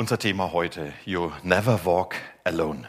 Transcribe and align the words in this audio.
Unser 0.00 0.18
Thema 0.18 0.52
heute, 0.54 0.94
You 1.04 1.30
Never 1.42 1.84
Walk 1.84 2.14
Alone. 2.42 2.88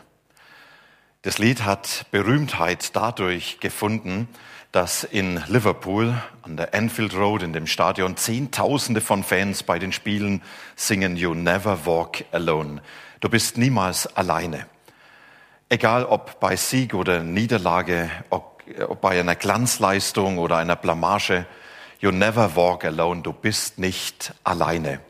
Das 1.24 1.40
Lied 1.40 1.66
hat 1.66 2.06
Berühmtheit 2.12 2.96
dadurch 2.96 3.60
gefunden, 3.60 4.30
dass 4.72 5.04
in 5.04 5.44
Liverpool 5.48 6.16
an 6.44 6.56
der 6.56 6.74
Anfield 6.74 7.14
Road 7.14 7.44
in 7.44 7.52
dem 7.52 7.68
Stadion 7.68 8.16
Zehntausende 8.16 9.02
von 9.02 9.26
Fans 9.26 9.64
bei 9.64 9.78
den 9.78 9.92
Spielen 9.92 10.42
singen 10.78 11.18
You 11.18 11.34
Never 11.34 11.86
Walk 11.86 12.24
Alone. 12.32 12.82
Du 13.20 13.28
bist 13.28 13.58
niemals 13.58 14.08
alleine. 14.16 14.66
Egal 15.68 16.06
ob 16.06 16.40
bei 16.40 16.56
Sieg 16.56 16.94
oder 16.94 17.20
Niederlage, 17.24 18.10
ob, 18.30 18.64
ob 18.88 19.02
bei 19.02 19.20
einer 19.20 19.36
Glanzleistung 19.36 20.38
oder 20.38 20.56
einer 20.56 20.78
Blamage, 20.78 21.46
You 22.00 22.12
Never 22.12 22.56
Walk 22.56 22.86
Alone. 22.86 23.22
Du 23.22 23.34
bist 23.34 23.80
nicht 23.80 24.34
alleine. 24.46 25.02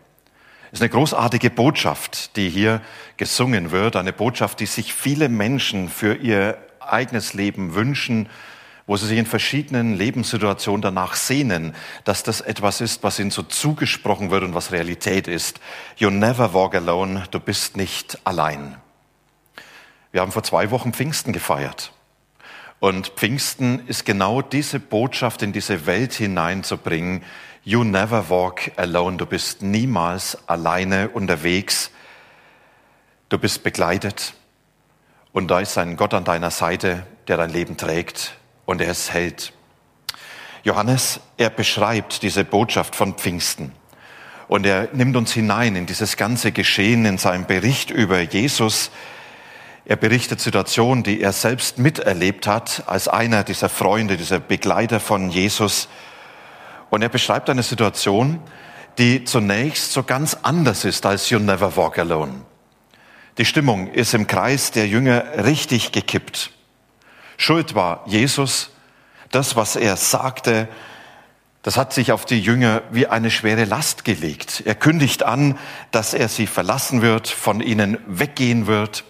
Es 0.72 0.80
ist 0.80 0.84
eine 0.84 0.90
großartige 0.90 1.50
Botschaft, 1.50 2.38
die 2.38 2.50
hier 2.50 2.82
gesungen 3.18 3.72
wird, 3.72 3.98
eine 3.98 4.14
Botschaft, 4.14 4.62
die 4.62 4.66
sich 4.66 4.94
viele 4.94 5.28
Menschen 5.28 5.90
für 5.90 6.16
ihr 6.16 6.58
eigenes 6.80 7.34
Leben 7.34 7.76
wünschen, 7.76 8.30
wo 8.88 8.96
sie 8.96 9.06
sich 9.06 9.18
in 9.18 9.26
verschiedenen 9.26 9.98
Lebenssituationen 9.98 10.82
danach 10.82 11.16
sehnen, 11.16 11.76
dass 12.06 12.24
das 12.24 12.40
etwas 12.40 12.80
ist, 12.80 13.04
was 13.04 13.20
ihnen 13.20 13.32
so 13.32 13.44
zugesprochen 13.44 14.32
wird 14.32 14.44
und 14.44 14.56
was 14.56 14.72
Realität 14.72 15.28
ist. 15.28 15.60
You 15.98 16.10
never 16.10 16.54
walk 16.54 16.74
alone, 16.74 17.26
du 17.32 17.42
bist 17.42 17.76
nicht 17.76 18.20
allein. 18.24 18.78
Wir 20.14 20.22
haben 20.22 20.32
vor 20.32 20.44
zwei 20.44 20.72
Wochen 20.72 20.94
Pfingsten 20.94 21.34
gefeiert. 21.34 21.92
Und 22.80 23.10
Pfingsten 23.10 23.86
ist 23.88 24.06
genau 24.06 24.42
diese 24.42 24.80
Botschaft 24.80 25.42
in 25.42 25.52
diese 25.52 25.86
Welt 25.86 26.14
hineinzubringen, 26.14 27.24
You 27.64 27.84
never 27.84 28.28
walk 28.30 28.72
alone. 28.78 29.18
Du 29.18 29.28
bist 29.28 29.62
niemals 29.62 30.38
alleine 30.48 31.10
unterwegs. 31.10 31.92
Du 33.30 33.38
bist 33.38 33.62
begleitet. 33.62 34.34
Und 35.32 35.50
da 35.50 35.60
ist 35.60 35.78
ein 35.78 35.96
Gott 35.96 36.16
an 36.16 36.24
deiner 36.24 36.50
Seite, 36.50 37.06
der 37.28 37.38
dein 37.38 37.52
Leben 37.52 37.78
trägt 37.78 38.36
und 38.66 38.82
er 38.82 38.90
es 38.90 39.14
hält. 39.14 39.54
Johannes, 40.64 41.20
er 41.38 41.52
beschreibt 41.52 42.24
diese 42.24 42.44
Botschaft 42.44 42.96
von 42.96 43.14
Pfingsten. 43.14 43.72
Und 44.48 44.66
er 44.66 44.90
nimmt 44.94 45.16
uns 45.16 45.32
hinein 45.32 45.76
in 45.76 45.86
dieses 45.86 46.18
ganze 46.18 46.52
Geschehen 46.52 47.06
in 47.06 47.20
seinem 47.20 47.46
Bericht 47.46 47.92
über 47.92 48.22
Jesus. 48.22 48.90
Er 49.86 49.96
berichtet 49.98 50.42
Situationen, 50.42 51.04
die 51.04 51.22
er 51.22 51.32
selbst 51.32 51.78
miterlebt 51.78 52.48
hat, 52.48 52.84
als 52.88 53.08
einer 53.08 53.44
dieser 53.44 53.70
Freunde, 53.70 54.18
dieser 54.18 54.40
Begleiter 54.40 55.00
von 55.00 55.30
Jesus. 55.30 55.88
Und 56.92 57.02
er 57.02 57.10
beschreibt 57.10 57.50
eine 57.50 57.64
Situation, 57.64 58.42
die 58.98 59.24
zunächst 59.24 59.94
so 59.94 60.04
ganz 60.04 60.38
anders 60.44 60.84
ist 60.86 61.06
als 61.06 61.30
You 61.30 61.40
Never 61.40 61.76
Walk 61.78 61.98
Alone. 61.98 62.42
Die 63.38 63.46
Stimmung 63.46 63.88
ist 63.88 64.14
im 64.14 64.28
Kreis 64.28 64.72
der 64.72 64.88
Jünger 64.88 65.24
richtig 65.46 65.94
gekippt. 65.94 66.52
Schuld 67.38 67.76
war 67.76 68.04
Jesus. 68.08 68.72
Das, 69.32 69.56
was 69.56 69.78
er 69.78 69.96
sagte, 69.96 70.68
das 71.64 71.78
hat 71.78 71.94
sich 71.94 72.12
auf 72.12 72.26
die 72.26 72.42
Jünger 72.42 72.82
wie 72.92 73.08
eine 73.08 73.32
schwere 73.32 73.64
Last 73.64 74.04
gelegt. 74.04 74.62
Er 74.66 74.76
kündigt 74.76 75.24
an, 75.24 75.58
dass 75.92 76.14
er 76.14 76.28
sie 76.28 76.46
verlassen 76.46 77.02
wird, 77.02 77.30
von 77.30 77.62
ihnen 77.62 78.00
weggehen 78.06 78.68
wird. 78.68 79.06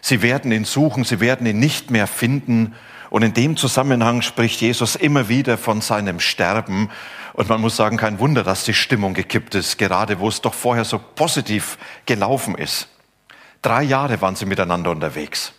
Sie 0.00 0.22
werden 0.22 0.52
ihn 0.52 0.64
suchen, 0.64 1.02
sie 1.02 1.18
werden 1.18 1.44
ihn 1.44 1.58
nicht 1.58 1.90
mehr 1.90 2.06
finden 2.06 2.76
und 3.10 3.22
in 3.22 3.34
dem 3.34 3.56
Zusammenhang 3.56 4.22
spricht 4.22 4.60
Jesus 4.60 4.96
immer 4.96 5.28
wieder 5.28 5.58
von 5.58 5.80
seinem 5.80 6.20
Sterben. 6.20 6.90
Und 7.32 7.48
man 7.48 7.60
muss 7.60 7.76
sagen, 7.76 7.96
kein 7.96 8.18
Wunder, 8.18 8.42
dass 8.42 8.64
die 8.64 8.74
Stimmung 8.74 9.14
gekippt 9.14 9.54
ist, 9.54 9.78
gerade 9.78 10.20
wo 10.20 10.28
es 10.28 10.40
doch 10.40 10.54
vorher 10.54 10.84
so 10.84 10.98
positiv 10.98 11.78
gelaufen 12.06 12.54
ist. 12.54 12.88
Drei 13.62 13.82
Jahre 13.82 14.20
waren 14.20 14.36
sie 14.36 14.46
miteinander 14.46 14.90
unterwegs. 14.90 15.52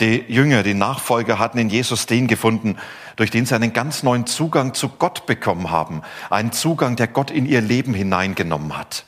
Die 0.00 0.24
Jünger, 0.28 0.62
die 0.62 0.74
Nachfolger 0.74 1.38
hatten 1.38 1.58
in 1.58 1.68
Jesus 1.68 2.06
den 2.06 2.26
gefunden, 2.26 2.78
durch 3.16 3.30
den 3.30 3.46
sie 3.46 3.54
einen 3.54 3.72
ganz 3.72 4.02
neuen 4.02 4.26
Zugang 4.26 4.74
zu 4.74 4.88
Gott 4.88 5.26
bekommen 5.26 5.70
haben. 5.70 6.02
Einen 6.30 6.52
Zugang, 6.52 6.96
der 6.96 7.08
Gott 7.08 7.30
in 7.30 7.46
ihr 7.46 7.60
Leben 7.60 7.94
hineingenommen 7.94 8.76
hat. 8.76 9.04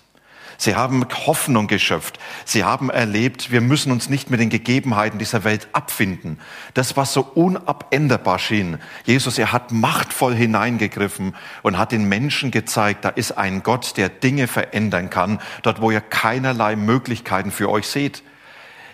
Sie 0.57 0.75
haben 0.75 1.05
Hoffnung 1.27 1.67
geschöpft. 1.67 2.19
Sie 2.45 2.65
haben 2.65 2.91
erlebt, 2.91 3.51
wir 3.51 3.61
müssen 3.61 3.93
uns 3.93 4.09
nicht 4.09 4.31
mit 4.31 4.41
den 4.41 4.51
Gegebenheiten 4.51 5.19
dieser 5.19 5.45
Welt 5.45 5.69
abfinden. 5.73 6.39
Das, 6.75 6.97
was 6.97 7.13
so 7.13 7.23
unabänderbar 7.23 8.39
schien. 8.39 8.79
Jesus, 9.05 9.39
er 9.39 9.53
hat 9.53 9.73
machtvoll 9.73 10.35
hineingegriffen 10.35 11.35
und 11.63 11.79
hat 11.79 11.93
den 11.93 12.09
Menschen 12.09 12.51
gezeigt, 12.51 13.05
da 13.05 13.09
ist 13.09 13.33
ein 13.33 13.63
Gott, 13.63 13.97
der 13.97 14.09
Dinge 14.09 14.47
verändern 14.47 15.11
kann, 15.11 15.41
dort, 15.63 15.81
wo 15.81 15.91
ihr 15.91 16.01
keinerlei 16.01 16.77
Möglichkeiten 16.77 17.51
für 17.51 17.69
euch 17.69 17.89
seht. 17.89 18.23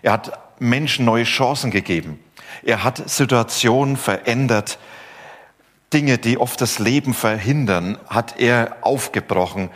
Er 0.02 0.12
hat 0.12 0.38
Menschen 0.60 1.04
neue 1.04 1.24
Chancen 1.24 1.70
gegeben. 1.70 2.18
Er 2.62 2.84
hat 2.84 3.08
Situationen 3.08 3.96
verändert. 3.96 4.78
Dinge, 5.92 6.18
die 6.18 6.38
oft 6.38 6.60
das 6.60 6.78
Leben 6.78 7.14
verhindern, 7.14 7.98
hat 8.08 8.38
er 8.38 8.76
aufgebrochen 8.82 9.70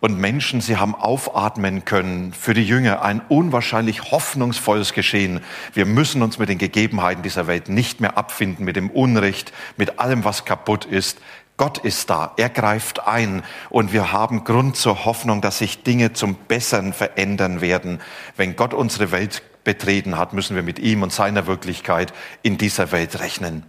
und 0.00 0.18
Menschen, 0.18 0.60
sie 0.60 0.76
haben 0.76 0.94
aufatmen 0.94 1.84
können. 1.84 2.32
Für 2.32 2.54
die 2.54 2.64
Jünger 2.64 3.02
ein 3.02 3.20
unwahrscheinlich 3.28 4.10
hoffnungsvolles 4.10 4.92
Geschehen. 4.92 5.40
Wir 5.74 5.86
müssen 5.86 6.22
uns 6.22 6.38
mit 6.38 6.48
den 6.48 6.58
Gegebenheiten 6.58 7.22
dieser 7.22 7.46
Welt 7.46 7.68
nicht 7.68 8.00
mehr 8.00 8.16
abfinden, 8.16 8.64
mit 8.64 8.76
dem 8.76 8.90
Unrecht, 8.90 9.52
mit 9.76 9.98
allem, 9.98 10.24
was 10.24 10.44
kaputt 10.44 10.84
ist. 10.84 11.18
Gott 11.56 11.78
ist 11.78 12.08
da, 12.08 12.34
er 12.36 12.50
greift 12.50 13.08
ein 13.08 13.42
und 13.68 13.92
wir 13.92 14.12
haben 14.12 14.44
Grund 14.44 14.76
zur 14.76 15.04
Hoffnung, 15.04 15.40
dass 15.40 15.58
sich 15.58 15.82
Dinge 15.82 16.12
zum 16.12 16.36
Besseren 16.36 16.92
verändern 16.92 17.60
werden. 17.60 18.00
Wenn 18.36 18.54
Gott 18.54 18.72
unsere 18.74 19.10
Welt 19.10 19.42
betreten 19.64 20.16
hat, 20.16 20.32
müssen 20.32 20.54
wir 20.54 20.62
mit 20.62 20.78
ihm 20.78 21.02
und 21.02 21.12
seiner 21.12 21.48
Wirklichkeit 21.48 22.12
in 22.42 22.58
dieser 22.58 22.92
Welt 22.92 23.18
rechnen. 23.18 23.66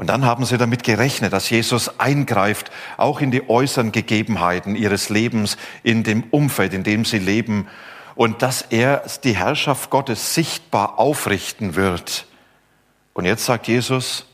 Und 0.00 0.06
dann 0.06 0.24
haben 0.24 0.46
sie 0.46 0.56
damit 0.56 0.82
gerechnet, 0.82 1.34
dass 1.34 1.50
Jesus 1.50 2.00
eingreift, 2.00 2.70
auch 2.96 3.20
in 3.20 3.30
die 3.30 3.50
äußeren 3.50 3.92
Gegebenheiten 3.92 4.74
ihres 4.74 5.10
Lebens, 5.10 5.58
in 5.82 6.04
dem 6.04 6.24
Umfeld, 6.30 6.72
in 6.72 6.84
dem 6.84 7.04
sie 7.04 7.18
leben, 7.18 7.68
und 8.14 8.40
dass 8.40 8.62
er 8.62 9.04
die 9.24 9.36
Herrschaft 9.36 9.90
Gottes 9.90 10.34
sichtbar 10.34 10.98
aufrichten 10.98 11.74
wird. 11.74 12.24
Und 13.12 13.26
jetzt 13.26 13.44
sagt 13.44 13.68
Jesus, 13.68 14.24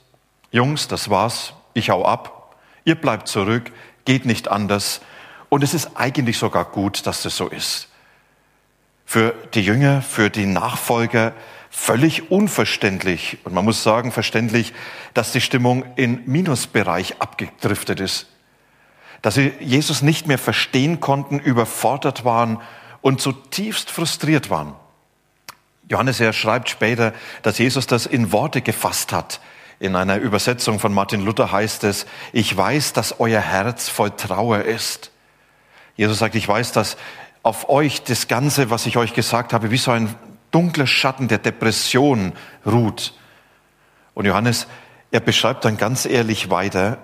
Jungs, 0.52 0.86
das 0.86 1.10
war's, 1.10 1.52
ich 1.74 1.90
hau 1.90 2.04
ab, 2.04 2.54
ihr 2.84 2.94
bleibt 2.94 3.26
zurück, 3.26 3.72
geht 4.04 4.24
nicht 4.24 4.46
anders. 4.46 5.00
Und 5.48 5.64
es 5.64 5.74
ist 5.74 5.96
eigentlich 5.96 6.38
sogar 6.38 6.66
gut, 6.66 7.08
dass 7.08 7.24
das 7.24 7.36
so 7.36 7.48
ist. 7.48 7.88
Für 9.04 9.34
die 9.54 9.62
Jünger, 9.62 10.00
für 10.00 10.30
die 10.30 10.46
Nachfolger 10.46 11.32
völlig 11.78 12.30
unverständlich 12.30 13.36
und 13.44 13.52
man 13.52 13.64
muss 13.64 13.82
sagen 13.82 14.10
verständlich, 14.10 14.72
dass 15.12 15.32
die 15.32 15.42
Stimmung 15.42 15.84
in 15.96 16.22
Minusbereich 16.24 17.20
abgedriftet 17.20 18.00
ist. 18.00 18.28
Dass 19.20 19.34
sie 19.34 19.52
Jesus 19.60 20.00
nicht 20.00 20.26
mehr 20.26 20.38
verstehen 20.38 21.00
konnten, 21.00 21.38
überfordert 21.38 22.24
waren 22.24 22.62
und 23.02 23.20
zutiefst 23.20 23.90
frustriert 23.90 24.48
waren. 24.48 24.74
Johannes 25.86 26.18
er 26.18 26.32
schreibt 26.32 26.70
später, 26.70 27.12
dass 27.42 27.58
Jesus 27.58 27.86
das 27.86 28.06
in 28.06 28.32
Worte 28.32 28.62
gefasst 28.62 29.12
hat. 29.12 29.40
In 29.78 29.96
einer 29.96 30.16
Übersetzung 30.16 30.80
von 30.80 30.94
Martin 30.94 31.24
Luther 31.24 31.52
heißt 31.52 31.84
es, 31.84 32.06
ich 32.32 32.56
weiß, 32.56 32.94
dass 32.94 33.20
euer 33.20 33.42
Herz 33.42 33.90
voll 33.90 34.10
Trauer 34.10 34.62
ist. 34.62 35.12
Jesus 35.94 36.18
sagt, 36.18 36.36
ich 36.36 36.48
weiß, 36.48 36.72
dass 36.72 36.96
auf 37.42 37.68
euch 37.68 38.02
das 38.02 38.28
Ganze, 38.28 38.70
was 38.70 38.86
ich 38.86 38.96
euch 38.96 39.12
gesagt 39.12 39.52
habe, 39.52 39.70
wie 39.70 39.76
so 39.76 39.90
ein 39.90 40.12
dunkler 40.56 40.86
Schatten 40.86 41.28
der 41.28 41.36
Depression 41.36 42.32
ruht. 42.64 43.12
Und 44.14 44.24
Johannes, 44.24 44.66
er 45.10 45.20
beschreibt 45.20 45.66
dann 45.66 45.76
ganz 45.76 46.06
ehrlich 46.06 46.48
weiter, 46.48 46.96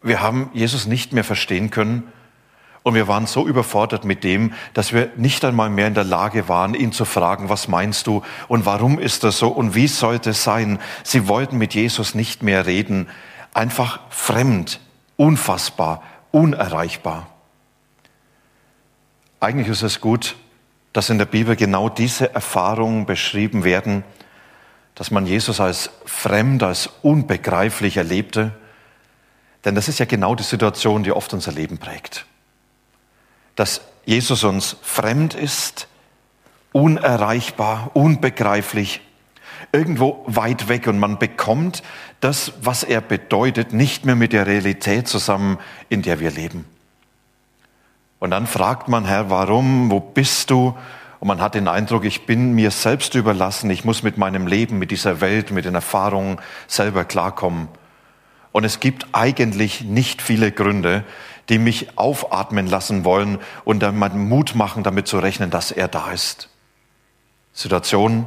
wir 0.00 0.22
haben 0.22 0.48
Jesus 0.54 0.86
nicht 0.86 1.12
mehr 1.12 1.22
verstehen 1.22 1.68
können 1.68 2.04
und 2.84 2.94
wir 2.94 3.06
waren 3.06 3.26
so 3.26 3.46
überfordert 3.46 4.06
mit 4.06 4.24
dem, 4.24 4.54
dass 4.72 4.94
wir 4.94 5.10
nicht 5.16 5.44
einmal 5.44 5.68
mehr 5.68 5.88
in 5.88 5.92
der 5.92 6.04
Lage 6.04 6.48
waren, 6.48 6.72
ihn 6.72 6.90
zu 6.90 7.04
fragen, 7.04 7.50
was 7.50 7.68
meinst 7.68 8.06
du 8.06 8.22
und 8.48 8.64
warum 8.64 8.98
ist 8.98 9.24
das 9.24 9.38
so 9.38 9.48
und 9.48 9.74
wie 9.74 9.88
sollte 9.88 10.30
es 10.30 10.42
sein? 10.42 10.78
Sie 11.02 11.28
wollten 11.28 11.58
mit 11.58 11.74
Jesus 11.74 12.14
nicht 12.14 12.42
mehr 12.42 12.64
reden, 12.64 13.10
einfach 13.52 14.00
fremd, 14.08 14.80
unfassbar, 15.18 16.02
unerreichbar. 16.30 17.26
Eigentlich 19.38 19.68
ist 19.68 19.82
es 19.82 20.00
gut, 20.00 20.34
dass 20.96 21.10
in 21.10 21.18
der 21.18 21.26
Bibel 21.26 21.56
genau 21.56 21.90
diese 21.90 22.34
Erfahrungen 22.34 23.04
beschrieben 23.04 23.64
werden, 23.64 24.02
dass 24.94 25.10
man 25.10 25.26
Jesus 25.26 25.60
als 25.60 25.90
fremd, 26.06 26.62
als 26.62 26.88
unbegreiflich 27.02 27.98
erlebte. 27.98 28.52
Denn 29.66 29.74
das 29.74 29.88
ist 29.88 29.98
ja 29.98 30.06
genau 30.06 30.34
die 30.34 30.42
Situation, 30.42 31.02
die 31.02 31.12
oft 31.12 31.34
unser 31.34 31.52
Leben 31.52 31.76
prägt. 31.76 32.24
Dass 33.56 33.82
Jesus 34.06 34.42
uns 34.42 34.78
fremd 34.80 35.34
ist, 35.34 35.86
unerreichbar, 36.72 37.90
unbegreiflich, 37.92 39.02
irgendwo 39.72 40.24
weit 40.26 40.68
weg 40.68 40.86
und 40.86 40.98
man 40.98 41.18
bekommt 41.18 41.82
das, 42.20 42.54
was 42.62 42.84
er 42.84 43.02
bedeutet, 43.02 43.74
nicht 43.74 44.06
mehr 44.06 44.16
mit 44.16 44.32
der 44.32 44.46
Realität 44.46 45.08
zusammen, 45.08 45.58
in 45.90 46.00
der 46.00 46.20
wir 46.20 46.30
leben. 46.30 46.64
Und 48.18 48.30
dann 48.30 48.46
fragt 48.46 48.88
man, 48.88 49.04
Herr, 49.04 49.30
warum, 49.30 49.90
wo 49.90 50.00
bist 50.00 50.50
du? 50.50 50.76
Und 51.20 51.28
man 51.28 51.40
hat 51.40 51.54
den 51.54 51.68
Eindruck, 51.68 52.04
ich 52.04 52.26
bin 52.26 52.54
mir 52.54 52.70
selbst 52.70 53.14
überlassen, 53.14 53.70
ich 53.70 53.84
muss 53.84 54.02
mit 54.02 54.18
meinem 54.18 54.46
Leben, 54.46 54.78
mit 54.78 54.90
dieser 54.90 55.20
Welt, 55.20 55.50
mit 55.50 55.64
den 55.64 55.74
Erfahrungen 55.74 56.38
selber 56.66 57.04
klarkommen. 57.04 57.68
Und 58.52 58.64
es 58.64 58.80
gibt 58.80 59.08
eigentlich 59.12 59.82
nicht 59.82 60.22
viele 60.22 60.50
Gründe, 60.50 61.04
die 61.48 61.58
mich 61.58 61.98
aufatmen 61.98 62.66
lassen 62.66 63.04
wollen 63.04 63.38
und 63.64 63.80
dann 63.80 63.98
Mut 64.28 64.54
machen, 64.54 64.82
damit 64.82 65.06
zu 65.06 65.18
rechnen, 65.18 65.50
dass 65.50 65.70
er 65.70 65.88
da 65.88 66.10
ist. 66.10 66.48
Situationen, 67.52 68.26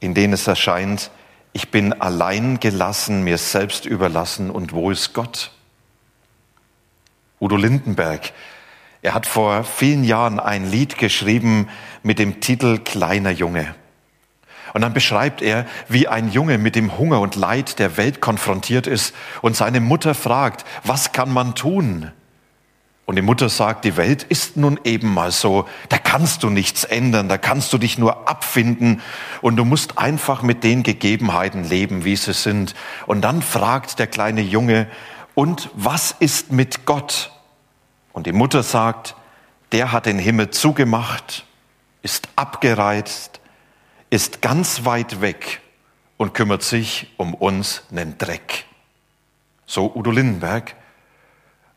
in 0.00 0.14
denen 0.14 0.32
es 0.32 0.46
erscheint, 0.46 1.10
ich 1.52 1.70
bin 1.70 1.92
allein 1.92 2.60
gelassen, 2.60 3.24
mir 3.24 3.38
selbst 3.38 3.84
überlassen 3.84 4.50
und 4.50 4.72
wo 4.72 4.90
ist 4.90 5.12
Gott? 5.12 5.52
Udo 7.40 7.56
Lindenberg 7.56 8.32
er 9.02 9.14
hat 9.14 9.26
vor 9.26 9.64
vielen 9.64 10.04
Jahren 10.04 10.38
ein 10.38 10.70
Lied 10.70 10.96
geschrieben 10.96 11.68
mit 12.04 12.20
dem 12.20 12.40
Titel 12.40 12.78
Kleiner 12.78 13.32
Junge. 13.32 13.74
Und 14.74 14.80
dann 14.82 14.94
beschreibt 14.94 15.42
er, 15.42 15.66
wie 15.88 16.08
ein 16.08 16.30
Junge 16.30 16.56
mit 16.56 16.76
dem 16.76 16.96
Hunger 16.96 17.20
und 17.20 17.34
Leid 17.34 17.78
der 17.80 17.96
Welt 17.96 18.20
konfrontiert 18.20 18.86
ist 18.86 19.14
und 19.42 19.56
seine 19.56 19.80
Mutter 19.80 20.14
fragt, 20.14 20.64
was 20.84 21.12
kann 21.12 21.30
man 21.30 21.54
tun? 21.54 22.12
Und 23.04 23.16
die 23.16 23.22
Mutter 23.22 23.48
sagt, 23.48 23.84
die 23.84 23.96
Welt 23.96 24.22
ist 24.22 24.56
nun 24.56 24.78
eben 24.84 25.12
mal 25.12 25.32
so, 25.32 25.68
da 25.88 25.98
kannst 25.98 26.44
du 26.44 26.50
nichts 26.50 26.84
ändern, 26.84 27.28
da 27.28 27.36
kannst 27.36 27.72
du 27.72 27.78
dich 27.78 27.98
nur 27.98 28.28
abfinden 28.28 29.02
und 29.40 29.56
du 29.56 29.64
musst 29.64 29.98
einfach 29.98 30.42
mit 30.42 30.62
den 30.62 30.84
Gegebenheiten 30.84 31.64
leben, 31.64 32.04
wie 32.04 32.14
sie 32.14 32.32
sind. 32.32 32.74
Und 33.06 33.22
dann 33.22 33.42
fragt 33.42 33.98
der 33.98 34.06
kleine 34.06 34.40
Junge, 34.40 34.86
und 35.34 35.70
was 35.74 36.14
ist 36.20 36.52
mit 36.52 36.86
Gott? 36.86 37.31
Und 38.12 38.26
die 38.26 38.32
Mutter 38.32 38.62
sagt, 38.62 39.16
der 39.72 39.92
hat 39.92 40.06
den 40.06 40.18
Himmel 40.18 40.50
zugemacht, 40.50 41.46
ist 42.02 42.28
abgereizt, 42.36 43.40
ist 44.10 44.42
ganz 44.42 44.84
weit 44.84 45.20
weg 45.20 45.60
und 46.18 46.34
kümmert 46.34 46.62
sich 46.62 47.12
um 47.16 47.34
uns 47.34 47.82
einen 47.90 48.18
Dreck. 48.18 48.66
So 49.66 49.94
Udo 49.94 50.10
Lindenberg. 50.10 50.74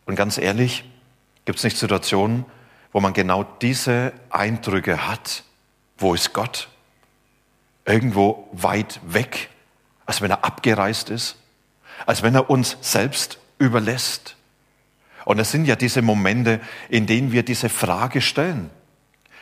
Und 0.05 0.15
ganz 0.15 0.37
ehrlich, 0.37 0.83
gibt 1.45 1.59
es 1.59 1.63
nicht 1.63 1.77
Situationen, 1.77 2.45
wo 2.91 2.99
man 2.99 3.13
genau 3.13 3.43
diese 3.43 4.13
Eindrücke 4.29 5.07
hat? 5.07 5.43
Wo 5.97 6.13
ist 6.13 6.33
Gott? 6.33 6.67
Irgendwo 7.85 8.49
weit 8.51 8.99
weg, 9.05 9.49
als 10.05 10.21
wenn 10.21 10.31
er 10.31 10.43
abgereist 10.43 11.09
ist, 11.09 11.37
als 12.05 12.21
wenn 12.21 12.35
er 12.35 12.49
uns 12.49 12.77
selbst 12.81 13.39
überlässt. 13.57 14.35
Und 15.25 15.39
es 15.39 15.51
sind 15.51 15.65
ja 15.65 15.75
diese 15.75 16.01
Momente, 16.01 16.61
in 16.87 17.07
denen 17.07 17.31
wir 17.31 17.43
diese 17.43 17.67
Frage 17.67 18.21
stellen. 18.21 18.69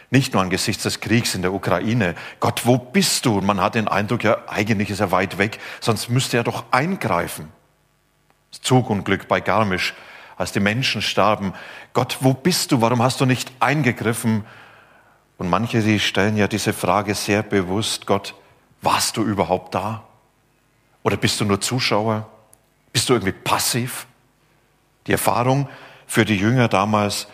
Nicht 0.09 0.33
nur 0.33 0.41
angesichts 0.41 0.83
des 0.83 0.99
Kriegs 0.99 1.35
in 1.35 1.41
der 1.41 1.53
Ukraine. 1.53 2.15
Gott, 2.39 2.65
wo 2.65 2.77
bist 2.77 3.25
du? 3.25 3.37
Und 3.37 3.45
man 3.45 3.59
hat 3.59 3.75
den 3.75 3.87
Eindruck, 3.87 4.23
ja, 4.23 4.37
eigentlich 4.47 4.89
ist 4.89 4.99
er 4.99 5.11
weit 5.11 5.37
weg, 5.37 5.59
sonst 5.81 6.09
müsste 6.09 6.37
er 6.37 6.43
doch 6.43 6.65
eingreifen. 6.71 7.49
Zugunglück 8.51 9.27
bei 9.27 9.41
Garmisch, 9.41 9.93
als 10.37 10.51
die 10.51 10.59
Menschen 10.59 11.01
starben. 11.01 11.53
Gott, 11.93 12.17
wo 12.21 12.33
bist 12.33 12.71
du? 12.71 12.81
Warum 12.81 13.01
hast 13.01 13.21
du 13.21 13.25
nicht 13.25 13.51
eingegriffen? 13.59 14.45
Und 15.37 15.49
manche, 15.49 15.81
die 15.81 15.99
stellen 15.99 16.37
ja 16.37 16.47
diese 16.47 16.73
Frage 16.73 17.15
sehr 17.15 17.43
bewusst, 17.43 18.05
Gott, 18.05 18.35
warst 18.81 19.17
du 19.17 19.23
überhaupt 19.23 19.75
da? 19.75 20.03
Oder 21.01 21.17
bist 21.17 21.41
du 21.41 21.45
nur 21.45 21.59
Zuschauer? 21.59 22.29
Bist 22.91 23.09
du 23.09 23.13
irgendwie 23.13 23.33
passiv? 23.33 24.05
Die 25.07 25.11
Erfahrung 25.11 25.69
für 26.07 26.25
die 26.25 26.37
Jünger 26.37 26.67
damals 26.67 27.27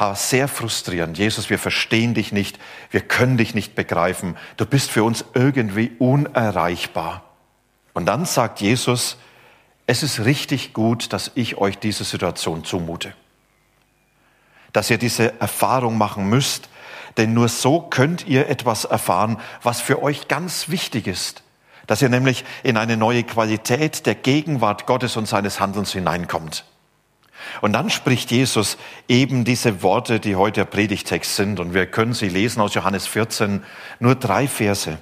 war 0.00 0.16
sehr 0.16 0.48
frustrierend. 0.48 1.18
Jesus, 1.18 1.50
wir 1.50 1.58
verstehen 1.58 2.14
dich 2.14 2.32
nicht, 2.32 2.58
wir 2.90 3.02
können 3.02 3.36
dich 3.36 3.54
nicht 3.54 3.74
begreifen, 3.74 4.36
du 4.56 4.64
bist 4.64 4.90
für 4.90 5.04
uns 5.04 5.24
irgendwie 5.34 5.92
unerreichbar. 5.98 7.24
Und 7.92 8.06
dann 8.06 8.24
sagt 8.24 8.60
Jesus, 8.60 9.18
es 9.86 10.02
ist 10.02 10.24
richtig 10.24 10.72
gut, 10.72 11.12
dass 11.12 11.32
ich 11.34 11.58
euch 11.58 11.78
diese 11.78 12.04
Situation 12.04 12.64
zumute. 12.64 13.12
Dass 14.72 14.88
ihr 14.88 14.98
diese 14.98 15.38
Erfahrung 15.40 15.98
machen 15.98 16.28
müsst, 16.28 16.68
denn 17.16 17.34
nur 17.34 17.48
so 17.48 17.80
könnt 17.80 18.26
ihr 18.26 18.48
etwas 18.48 18.84
erfahren, 18.84 19.38
was 19.62 19.80
für 19.80 20.02
euch 20.02 20.28
ganz 20.28 20.68
wichtig 20.68 21.08
ist. 21.08 21.42
Dass 21.86 22.00
ihr 22.00 22.08
nämlich 22.08 22.44
in 22.62 22.76
eine 22.76 22.96
neue 22.96 23.24
Qualität 23.24 24.06
der 24.06 24.14
Gegenwart 24.14 24.86
Gottes 24.86 25.16
und 25.16 25.26
seines 25.26 25.58
Handelns 25.58 25.92
hineinkommt. 25.92 26.64
Und 27.60 27.72
dann 27.72 27.90
spricht 27.90 28.30
Jesus 28.30 28.78
eben 29.08 29.44
diese 29.44 29.82
Worte, 29.82 30.20
die 30.20 30.36
heute 30.36 30.60
der 30.60 30.64
Predigtext 30.66 31.36
sind. 31.36 31.60
Und 31.60 31.74
wir 31.74 31.86
können 31.86 32.14
sie 32.14 32.28
lesen 32.28 32.60
aus 32.60 32.74
Johannes 32.74 33.06
14, 33.06 33.62
nur 33.98 34.14
drei 34.14 34.48
Verse. 34.48 34.98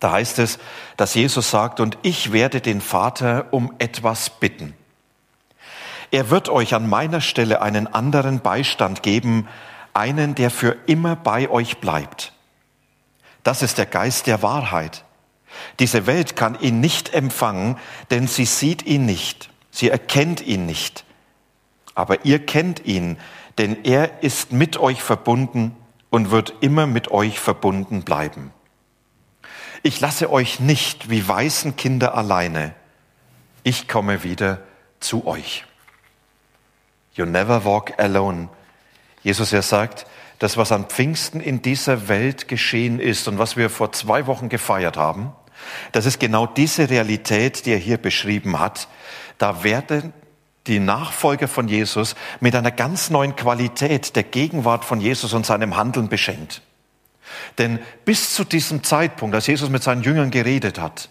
Da 0.00 0.12
heißt 0.12 0.38
es, 0.38 0.58
dass 0.96 1.14
Jesus 1.14 1.50
sagt, 1.50 1.80
und 1.80 1.98
ich 2.02 2.32
werde 2.32 2.60
den 2.60 2.80
Vater 2.80 3.46
um 3.52 3.72
etwas 3.78 4.30
bitten. 4.30 4.74
Er 6.10 6.30
wird 6.30 6.48
euch 6.48 6.74
an 6.74 6.88
meiner 6.88 7.20
Stelle 7.20 7.62
einen 7.62 7.86
anderen 7.86 8.40
Beistand 8.40 9.02
geben, 9.02 9.48
einen, 9.94 10.34
der 10.34 10.50
für 10.50 10.76
immer 10.86 11.16
bei 11.16 11.48
euch 11.48 11.78
bleibt. 11.78 12.32
Das 13.42 13.62
ist 13.62 13.78
der 13.78 13.86
Geist 13.86 14.26
der 14.26 14.42
Wahrheit. 14.42 15.04
Diese 15.78 16.06
Welt 16.06 16.36
kann 16.36 16.58
ihn 16.60 16.80
nicht 16.80 17.14
empfangen, 17.14 17.78
denn 18.10 18.26
sie 18.26 18.44
sieht 18.44 18.84
ihn 18.84 19.06
nicht, 19.06 19.50
sie 19.70 19.88
erkennt 19.88 20.40
ihn 20.40 20.66
nicht 20.66 21.03
aber 21.94 22.24
ihr 22.24 22.44
kennt 22.44 22.84
ihn, 22.84 23.18
denn 23.58 23.84
er 23.84 24.22
ist 24.22 24.52
mit 24.52 24.76
euch 24.76 25.02
verbunden 25.02 25.76
und 26.10 26.30
wird 26.30 26.54
immer 26.60 26.86
mit 26.86 27.10
euch 27.10 27.38
verbunden 27.38 28.02
bleiben. 28.02 28.52
Ich 29.82 30.00
lasse 30.00 30.30
euch 30.30 30.60
nicht 30.60 31.10
wie 31.10 31.26
weißen 31.26 31.76
Kinder 31.76 32.14
alleine. 32.14 32.74
Ich 33.62 33.86
komme 33.86 34.22
wieder 34.22 34.60
zu 35.00 35.26
euch. 35.26 35.64
You 37.14 37.26
never 37.26 37.64
walk 37.64 37.98
alone. 37.98 38.48
Jesus, 39.22 39.52
er 39.52 39.62
sagt, 39.62 40.06
das, 40.38 40.56
was 40.56 40.72
an 40.72 40.86
Pfingsten 40.86 41.40
in 41.40 41.62
dieser 41.62 42.08
Welt 42.08 42.48
geschehen 42.48 42.98
ist 42.98 43.28
und 43.28 43.38
was 43.38 43.56
wir 43.56 43.70
vor 43.70 43.92
zwei 43.92 44.26
Wochen 44.26 44.48
gefeiert 44.48 44.96
haben, 44.96 45.32
das 45.92 46.06
ist 46.06 46.18
genau 46.18 46.46
diese 46.46 46.90
Realität, 46.90 47.66
die 47.66 47.72
er 47.72 47.78
hier 47.78 47.98
beschrieben 47.98 48.58
hat. 48.58 48.88
Da 49.38 49.64
werden 49.64 50.12
die 50.66 50.80
Nachfolger 50.80 51.48
von 51.48 51.68
Jesus 51.68 52.14
mit 52.40 52.54
einer 52.54 52.70
ganz 52.70 53.10
neuen 53.10 53.36
Qualität 53.36 54.16
der 54.16 54.22
Gegenwart 54.22 54.84
von 54.84 55.00
Jesus 55.00 55.34
und 55.34 55.44
seinem 55.44 55.76
Handeln 55.76 56.08
beschenkt. 56.08 56.62
Denn 57.58 57.78
bis 58.04 58.34
zu 58.34 58.44
diesem 58.44 58.82
Zeitpunkt, 58.82 59.34
als 59.34 59.46
Jesus 59.46 59.68
mit 59.68 59.82
seinen 59.82 60.02
Jüngern 60.02 60.30
geredet 60.30 60.80
hat, 60.80 61.10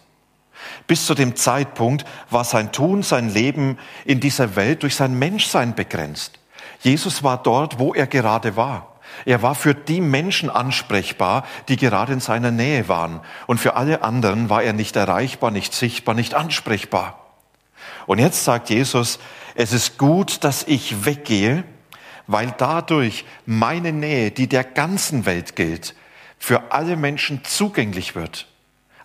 bis 0.88 1.05
zu 1.05 1.13
dem 1.13 1.36
Zeitpunkt 1.36 2.05
war 2.29 2.43
sein 2.43 2.72
Tun, 2.72 3.03
sein 3.03 3.29
Leben 3.29 3.77
in 4.05 4.19
dieser 4.19 4.55
Welt 4.55 4.83
durch 4.83 4.95
sein 4.95 5.17
Menschsein 5.17 5.75
begrenzt. 5.75 6.39
Jesus 6.81 7.24
war 7.24 7.41
dort, 7.41 7.79
wo 7.79 7.93
er 7.93 8.07
gerade 8.07 8.55
war. 8.55 8.93
Er 9.25 9.41
war 9.41 9.55
für 9.55 9.75
die 9.75 10.01
Menschen 10.01 10.50
ansprechbar, 10.50 11.45
die 11.67 11.77
gerade 11.77 12.13
in 12.13 12.19
seiner 12.19 12.51
Nähe 12.51 12.88
waren. 12.88 13.22
Und 13.45 13.60
für 13.60 13.75
alle 13.75 14.03
anderen 14.03 14.50
war 14.50 14.63
er 14.63 14.74
nicht 14.74 14.95
erreichbar, 14.95 15.51
nicht 15.51 15.74
sichtbar, 15.74 16.15
nicht 16.15 16.33
ansprechbar. 16.33 17.23
Und 18.05 18.19
jetzt 18.19 18.43
sagt 18.43 18.69
Jesus, 18.69 19.19
es 19.55 19.73
ist 19.73 19.97
gut, 19.97 20.43
dass 20.43 20.63
ich 20.63 21.05
weggehe, 21.05 21.63
weil 22.27 22.53
dadurch 22.57 23.25
meine 23.45 23.91
Nähe, 23.91 24.31
die 24.31 24.47
der 24.47 24.63
ganzen 24.63 25.25
Welt 25.25 25.55
gilt, 25.55 25.95
für 26.39 26.71
alle 26.71 26.95
Menschen 26.95 27.43
zugänglich 27.43 28.15
wird. 28.15 28.47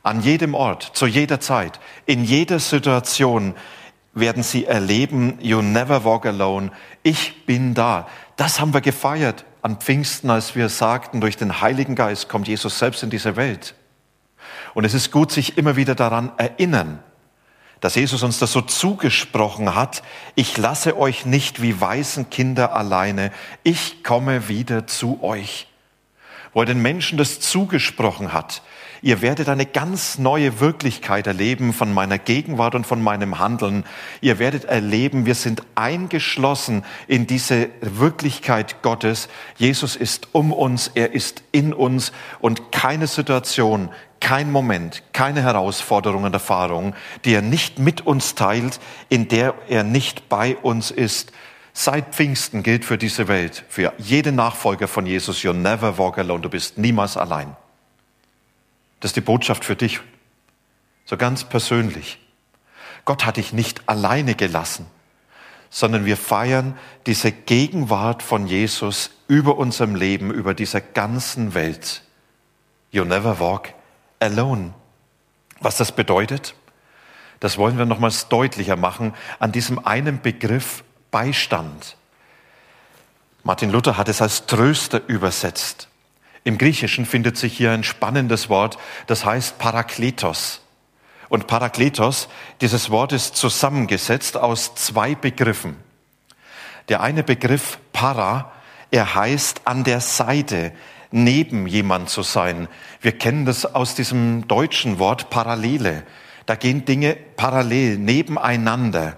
An 0.03 0.23
jedem 0.23 0.55
Ort, 0.55 0.91
zu 0.95 1.07
jeder 1.07 1.41
Zeit, 1.41 1.81
in 2.07 2.25
jeder 2.25 2.59
Situation 2.59 3.55
werden 4.15 4.43
sie 4.43 4.65
erleben, 4.65 5.39
you 5.41 5.63
never 5.63 6.05
walk 6.05 6.27
alone. 6.27 6.71
Ich 7.03 7.47
bin 7.47 7.75
da. 7.75 8.09
Das 8.37 8.61
haben 8.61 8.75
wir 8.75 8.81
gefeiert 8.81 9.45
an 9.63 9.79
Pfingsten, 9.79 10.31
als 10.31 10.55
wir 10.55 10.69
sagten, 10.69 11.21
durch 11.21 11.37
den 11.37 11.61
Heiligen 11.61 11.95
Geist 11.95 12.29
kommt 12.29 12.49
Jesus 12.49 12.79
selbst 12.79 13.03
in 13.03 13.11
diese 13.11 13.37
Welt. 13.37 13.75
Und 14.75 14.85
es 14.85 14.95
ist 14.95 15.11
gut, 15.11 15.33
sich 15.33 15.59
immer 15.59 15.77
wieder 15.77 15.95
daran 15.95 16.33
erinnern, 16.37 17.03
dass 17.81 17.95
Jesus 17.95 18.23
uns 18.23 18.39
das 18.39 18.53
so 18.53 18.61
zugesprochen 18.61 19.75
hat, 19.75 20.03
ich 20.35 20.57
lasse 20.57 20.97
euch 20.97 21.27
nicht 21.27 21.63
wie 21.63 21.81
weißen 21.81 22.31
Kinder 22.31 22.75
alleine, 22.75 23.33
ich 23.63 24.03
komme 24.03 24.49
wieder 24.49 24.87
zu 24.87 25.23
euch. 25.23 25.67
Wo 26.53 26.61
er 26.61 26.67
den 26.67 26.83
Menschen 26.83 27.19
das 27.19 27.41
zugesprochen 27.41 28.33
hat. 28.33 28.63
Ihr 29.01 29.23
werdet 29.23 29.49
eine 29.49 29.67
ganz 29.67 30.19
neue 30.19 30.59
Wirklichkeit 30.59 31.29
erleben 31.29 31.73
von 31.73 31.93
meiner 31.95 32.19
Gegenwart 32.19 32.75
und 32.75 32.87
von 32.87 33.01
meinem 33.01 33.39
Handeln. 33.39 33.85
Ihr 34.21 34.41
werdet 34.41 34.65
erleben, 34.65 35.25
wir 35.25 35.37
sind 35.37 35.63
eingeschlossen 35.77 36.85
in 37.07 37.27
diese 37.29 37.69
Wirklichkeit 37.81 38.83
Gottes. 38.83 39.29
Jesus 39.57 39.95
ist 39.95 40.29
um 40.33 40.53
uns, 40.53 40.91
er 40.95 41.13
ist 41.13 41.45
in 41.53 41.73
uns 41.73 42.13
und 42.41 42.73
keine 42.73 43.07
Situation, 43.07 43.91
kein 44.21 44.51
Moment, 44.51 45.05
keine 45.13 45.43
Herausforderung 45.43 46.25
und 46.25 46.35
Erfahrung, 46.35 46.95
die 47.25 47.35
er 47.35 47.43
nicht 47.43 47.79
mit 47.79 48.05
uns 48.05 48.35
teilt, 48.35 48.81
in 49.09 49.29
der 49.29 49.55
er 49.69 49.85
nicht 49.85 50.29
bei 50.29 50.57
uns 50.57 50.91
ist. 50.91 51.33
Seit 51.73 52.15
Pfingsten 52.15 52.63
gilt 52.63 52.85
für 52.85 52.99
diese 52.99 53.29
Welt, 53.29 53.65
für 53.69 53.93
jeden 53.99 54.35
Nachfolger 54.35 54.89
von 54.89 55.07
Jesus, 55.07 55.39
you'll 55.39 55.53
never 55.53 55.99
walk 55.99 56.19
alone, 56.19 56.41
du 56.41 56.49
bist 56.49 56.79
niemals 56.79 57.17
allein. 57.17 57.57
Das 59.01 59.11
ist 59.11 59.17
die 59.17 59.21
Botschaft 59.21 59.65
für 59.65 59.77
dich, 59.77 60.01
so 61.05 61.17
ganz 61.17 61.45
persönlich. 61.45 62.19
Gott 63.05 63.25
hat 63.25 63.37
dich 63.37 63.53
nicht 63.53 63.89
alleine 63.89 64.35
gelassen, 64.35 64.87
sondern 65.71 66.05
wir 66.05 66.17
feiern 66.17 66.77
diese 67.07 67.31
Gegenwart 67.31 68.23
von 68.23 68.47
Jesus 68.47 69.11
über 69.29 69.57
unserem 69.57 69.95
Leben, 69.95 70.33
über 70.33 70.55
dieser 70.55 70.81
ganzen 70.81 71.55
Welt. 71.55 72.03
You'll 72.93 73.05
never 73.05 73.39
walk 73.39 73.75
alone. 74.19 74.75
Was 75.61 75.77
das 75.77 75.93
bedeutet, 75.93 76.55
das 77.41 77.59
wollen 77.59 77.79
wir 77.79 77.85
nochmals 77.87 78.29
deutlicher 78.29 78.77
machen 78.77 79.15
an 79.39 79.53
diesem 79.53 79.85
einen 79.85 80.21
Begriff 80.21 80.83
Beistand. 81.11 81.97
Martin 83.43 83.71
Luther 83.71 83.97
hat 83.97 84.09
es 84.09 84.21
als 84.21 84.47
Tröster 84.47 85.01
übersetzt. 85.07 85.89
Im 86.45 86.59
Griechischen 86.59 87.07
findet 87.07 87.37
sich 87.37 87.57
hier 87.57 87.73
ein 87.73 87.85
spannendes 87.85 88.49
Wort, 88.49 88.79
das 89.07 89.25
heißt 89.25 89.59
Parakletos. 89.59 90.63
Und 91.29 91.47
Parakletos, 91.47 92.29
dieses 92.61 92.91
Wort 92.91 93.13
ist 93.13 93.37
zusammengesetzt 93.37 94.37
aus 94.37 94.75
zwei 94.75 95.15
Begriffen. 95.15 95.77
Der 96.89 97.03
eine 97.03 97.23
Begriff 97.23 97.79
para, 97.93 98.53
er 98.91 99.15
heißt 99.15 99.63
an 99.67 99.85
der 99.85 100.01
Seite, 100.01 100.73
neben 101.11 101.67
jemand 101.67 102.09
zu 102.09 102.23
sein. 102.23 102.69
Wir 103.01 103.13
kennen 103.13 103.45
das 103.45 103.67
aus 103.67 103.95
diesem 103.95 104.49
deutschen 104.49 104.99
Wort 104.99 105.31
Parallele. 105.31 106.05
Da 106.47 106.55
gehen 106.55 106.85
Dinge 106.85 107.17
parallel, 107.37 107.99
nebeneinander. 107.99 109.17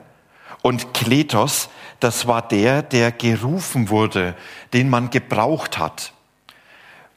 Und 0.63 0.95
Kletos, 0.95 1.69
das 2.01 2.27
war 2.27 2.47
der, 2.47 2.83
der 2.83 3.13
gerufen 3.13 3.89
wurde, 3.89 4.35
den 4.73 4.89
man 4.89 5.11
gebraucht 5.11 5.79
hat. 5.79 6.13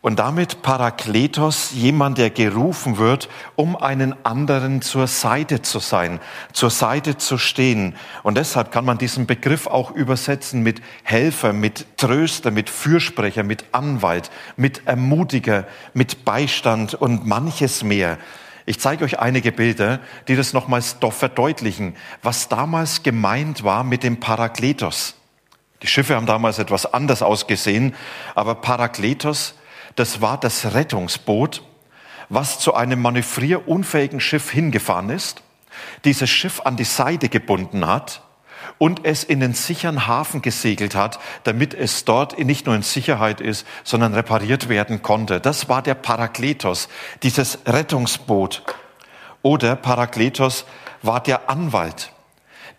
Und 0.04 0.20
damit 0.20 0.64
Parakletos, 0.64 1.72
jemand, 1.72 2.18
der 2.18 2.30
gerufen 2.30 2.98
wird, 2.98 3.30
um 3.56 3.78
einen 3.78 4.14
anderen 4.26 4.82
zur 4.82 5.08
Seite 5.08 5.62
zu 5.62 5.80
sein, 5.80 6.20
zur 6.52 6.70
Seite 6.70 7.16
zu 7.16 7.38
stehen. 7.38 7.96
Und 8.22 8.36
deshalb 8.36 8.70
kann 8.74 8.84
man 8.84 8.98
diesen 8.98 9.28
Begriff 9.28 9.66
auch 9.66 9.92
übersetzen 9.92 10.62
mit 10.62 10.82
Helfer, 11.04 11.54
mit 11.54 11.86
Tröster, 11.96 12.52
mit 12.52 12.70
Fürsprecher, 12.70 13.44
mit 13.44 13.64
Anwalt, 13.72 14.30
mit 14.58 14.86
Ermutiger, 14.86 15.66
mit 15.94 16.26
Beistand 16.26 16.96
und 16.96 17.26
manches 17.26 17.82
mehr. 17.82 18.18
Ich 18.66 18.80
zeige 18.80 19.04
euch 19.04 19.20
einige 19.20 19.52
Bilder, 19.52 20.00
die 20.28 20.36
das 20.36 20.54
nochmals 20.54 21.00
doch 21.00 21.14
verdeutlichen, 21.14 21.96
was 22.22 22.48
damals 22.48 23.04
gemeint 23.04 23.64
war 23.64 23.84
mit 23.84 24.04
dem 24.04 24.20
Parakletos. 24.20 25.16
Die 25.82 25.88
Schiffe 25.88 26.16
haben 26.16 26.26
damals 26.26 26.60
etwas 26.60 26.94
anders 26.94 27.22
ausgesehen, 27.22 27.94
aber 28.36 28.56
Parakletos, 28.56 29.56
das 29.96 30.22
war 30.22 30.40
das 30.40 30.74
Rettungsboot, 30.74 31.62
was 32.30 32.60
zu 32.60 32.74
einem 32.74 33.02
manövrierunfähigen 33.02 34.22
Schiff 34.22 34.50
hingefahren 34.50 35.10
ist, 35.10 35.44
dieses 36.06 36.30
Schiff 36.30 36.62
an 36.62 36.78
die 36.78 36.86
Seite 36.86 37.28
gebunden 37.28 37.86
hat 37.86 38.22
und 38.78 39.06
es 39.06 39.24
in 39.24 39.40
den 39.40 39.54
sicheren 39.54 40.08
Hafen 40.08 40.42
gesegelt 40.42 40.96
hat, 40.96 41.20
damit 41.44 41.74
es 41.74 42.06
dort 42.06 42.38
nicht 42.38 42.66
nur 42.66 42.76
in 42.76 42.82
Sicherheit 42.82 43.42
ist, 43.42 43.66
sondern 43.84 44.14
repariert 44.14 44.70
werden 44.70 45.02
konnte. 45.02 45.40
Das 45.40 45.70
war 45.70 45.82
der 45.82 45.96
Parakletos, 45.96 46.90
dieses 47.22 47.60
Rettungsboot. 47.66 48.64
Oder 49.42 49.76
Parakletos 49.76 50.66
war 51.02 51.22
der 51.22 51.50
Anwalt 51.50 52.14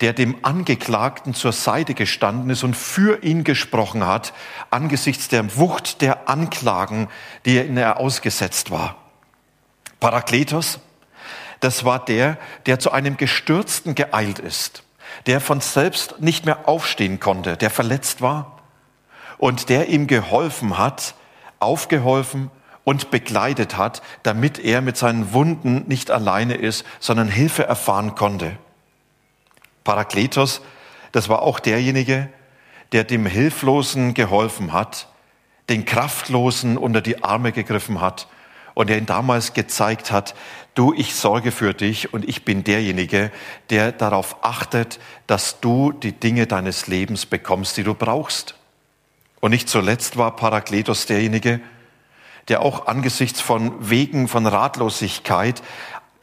der 0.01 0.13
dem 0.13 0.37
Angeklagten 0.43 1.35
zur 1.35 1.53
Seite 1.53 1.95
gestanden 1.95 2.51
ist 2.51 2.65
und 2.65 2.77
für 2.77 3.23
ihn 3.23 3.45
gesprochen 3.45 4.07
hat, 4.07 4.33
angesichts 4.71 5.29
der 5.29 5.57
Wucht 5.57 6.01
der 6.01 6.29
Anklagen, 6.29 7.09
die 7.45 7.57
er 7.57 7.99
ausgesetzt 7.99 8.71
war. 8.71 8.97
Parakletos, 10.01 10.81
das 11.61 11.85
war 11.85 12.05
der, 12.05 12.37
der 12.67 12.79
zu 12.79 12.93
einem 12.93 13.17
Gestürzten 13.17 13.95
geeilt 13.95 14.39
ist, 14.39 14.84
der 15.27 15.41
von 15.41 15.61
selbst 15.61 16.21
nicht 16.21 16.45
mehr 16.47 16.69
aufstehen 16.69 17.21
konnte, 17.21 17.57
der 17.57 17.71
verletzt 17.71 18.21
war 18.21 18.59
und 19.39 19.69
der 19.69 19.89
ihm 19.89 20.07
geholfen 20.07 20.79
hat, 20.79 21.15
aufgeholfen 21.61 22.51
und 22.85 23.11
begleitet 23.11 23.77
hat, 23.77 24.03
damit 24.23 24.59
er 24.59 24.81
mit 24.81 24.97
seinen 24.97 25.33
Wunden 25.33 25.85
nicht 25.87 26.11
alleine 26.11 26.55
ist, 26.55 26.85
sondern 27.01 27.29
Hilfe 27.29 27.65
erfahren 27.65 28.15
konnte. 28.15 28.57
Parakletos, 29.85 30.61
das 31.13 31.29
war 31.29 31.43
auch 31.43 31.61
derjenige, 31.61 32.29
der 32.93 33.05
dem 33.05 33.27
Hilflosen 33.27 34.15
geholfen 34.15 34.73
hat, 34.73 35.09
den 35.69 35.85
Kraftlosen 35.85 36.77
unter 36.77 37.01
die 37.01 37.25
Arme 37.25 37.53
gegriffen 37.53 38.01
hat 38.01 38.29
und 38.75 38.91
der 38.91 38.99
ihn 38.99 39.07
damals 39.07 39.55
gezeigt 39.55 40.11
hat, 40.11 40.35
du, 40.75 40.93
ich 40.93 41.15
sorge 41.15 41.53
für 41.53 41.75
dich 41.75 42.13
und 42.13 42.29
ich 42.29 42.45
bin 42.45 42.65
derjenige, 42.65 43.31
der 43.71 43.93
darauf 43.93 44.45
achtet, 44.45 44.99
dass 45.27 45.61
du 45.61 45.93
die 45.93 46.13
Dinge 46.13 46.47
deines 46.47 46.87
Lebens 46.87 47.27
bekommst, 47.27 47.77
die 47.77 47.85
du 47.85 47.95
brauchst. 47.95 48.55
Und 49.41 49.51
nicht 49.51 49.69
zuletzt 49.69 50.17
war 50.17 50.37
Parakletos 50.37 51.07
derjenige, 51.07 51.61
der 52.49 52.63
auch 52.63 52.87
angesichts 52.87 53.41
von 53.41 53.91
Wegen 53.91 54.29
von 54.29 54.47
Ratlosigkeit 54.47 55.63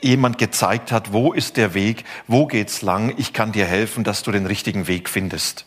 jemand 0.01 0.37
gezeigt 0.37 0.91
hat, 0.91 1.13
wo 1.13 1.31
ist 1.31 1.57
der 1.57 1.73
Weg, 1.73 2.03
wo 2.27 2.47
geht's 2.47 2.81
lang, 2.81 3.13
ich 3.17 3.33
kann 3.33 3.51
dir 3.51 3.65
helfen, 3.65 4.03
dass 4.03 4.23
du 4.23 4.31
den 4.31 4.45
richtigen 4.45 4.87
Weg 4.87 5.09
findest. 5.09 5.65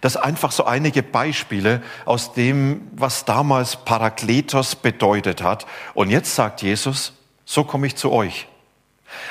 Das 0.00 0.16
einfach 0.16 0.52
so 0.52 0.64
einige 0.64 1.02
Beispiele 1.02 1.82
aus 2.04 2.32
dem, 2.32 2.88
was 2.92 3.24
damals 3.24 3.76
Parakletos 3.84 4.74
bedeutet 4.74 5.42
hat. 5.42 5.66
Und 5.94 6.10
jetzt 6.10 6.34
sagt 6.34 6.62
Jesus, 6.62 7.12
so 7.44 7.64
komme 7.64 7.86
ich 7.86 7.96
zu 7.96 8.12
euch. 8.12 8.46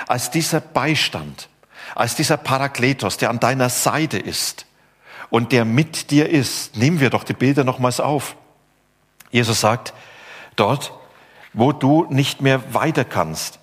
Als 0.07 0.29
dieser 0.31 0.59
Beistand, 0.59 1.49
als 1.95 2.15
dieser 2.15 2.37
Parakletos, 2.37 3.17
der 3.17 3.29
an 3.29 3.39
deiner 3.39 3.69
Seite 3.69 4.17
ist 4.17 4.65
und 5.29 5.51
der 5.51 5.65
mit 5.65 6.11
dir 6.11 6.29
ist, 6.29 6.77
nehmen 6.77 6.99
wir 6.99 7.09
doch 7.09 7.23
die 7.23 7.33
Bilder 7.33 7.63
nochmals 7.63 7.99
auf. 7.99 8.35
Jesus 9.31 9.61
sagt, 9.61 9.93
dort, 10.55 10.93
wo 11.53 11.71
du 11.71 12.05
nicht 12.09 12.41
mehr 12.41 12.73
weiter 12.73 13.05
kannst, 13.05 13.59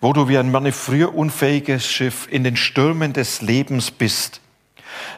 wo 0.00 0.12
du 0.12 0.28
wie 0.28 0.38
ein 0.38 0.50
manövrierunfähiges 0.50 1.86
Schiff 1.86 2.28
in 2.30 2.44
den 2.44 2.56
Stürmen 2.56 3.12
des 3.12 3.42
Lebens 3.42 3.90
bist. 3.90 4.40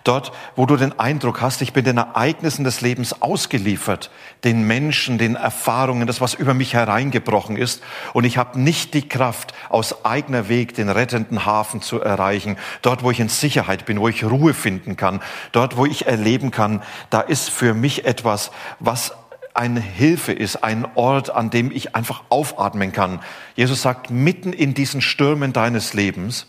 Dort, 0.05 0.33
wo 0.57 0.67
du 0.67 0.77
den 0.77 0.99
Eindruck 0.99 1.41
hast, 1.41 1.63
ich 1.63 1.73
bin 1.73 1.85
den 1.85 1.99
Ereignissen 1.99 2.65
des 2.65 2.81
Lebens 2.81 3.23
ausgeliefert, 3.23 4.11
den 4.45 4.67
Menschen, 4.67 5.19
den 5.19 5.37
Erfahrungen, 5.37 6.07
das, 6.07 6.21
was 6.21 6.35
über 6.35 6.55
mich 6.55 6.75
hereingebrochen 6.75 7.57
ist, 7.57 7.83
und 8.13 8.25
ich 8.25 8.39
habe 8.39 8.61
nicht 8.61 8.95
die 8.95 9.09
Kraft, 9.09 9.55
aus 9.69 10.05
eigener 10.05 10.49
Weg 10.49 10.75
den 10.75 10.89
rettenden 10.89 11.45
Hafen 11.45 11.83
zu 11.83 12.01
erreichen. 12.01 12.57
Dort, 12.83 13.03
wo 13.03 13.11
ich 13.11 13.21
in 13.21 13.29
Sicherheit 13.29 13.87
bin, 13.87 14.01
wo 14.01 14.09
ich 14.09 14.25
Ruhe 14.25 14.55
finden 14.55 14.97
kann, 14.97 15.21
dort, 15.53 15.77
wo 15.77 15.87
ich 15.87 16.07
erleben 16.07 16.51
kann, 16.51 16.83
da 17.11 17.21
ist 17.21 17.51
für 17.51 17.75
mich 17.75 18.05
etwas, 18.05 18.51
was 18.79 19.13
eine 19.55 19.81
Hilfe 19.81 20.33
ist, 20.33 20.63
ein 20.63 20.87
Ort, 20.95 21.31
an 21.31 21.51
dem 21.51 21.71
ich 21.71 21.95
einfach 21.95 22.23
aufatmen 22.29 22.93
kann. 22.93 23.21
Jesus 23.57 23.83
sagt, 23.83 24.11
mitten 24.11 24.53
in 24.53 24.75
diesen 24.75 25.01
Stürmen 25.01 25.53
deines 25.53 25.93
Lebens, 25.93 26.47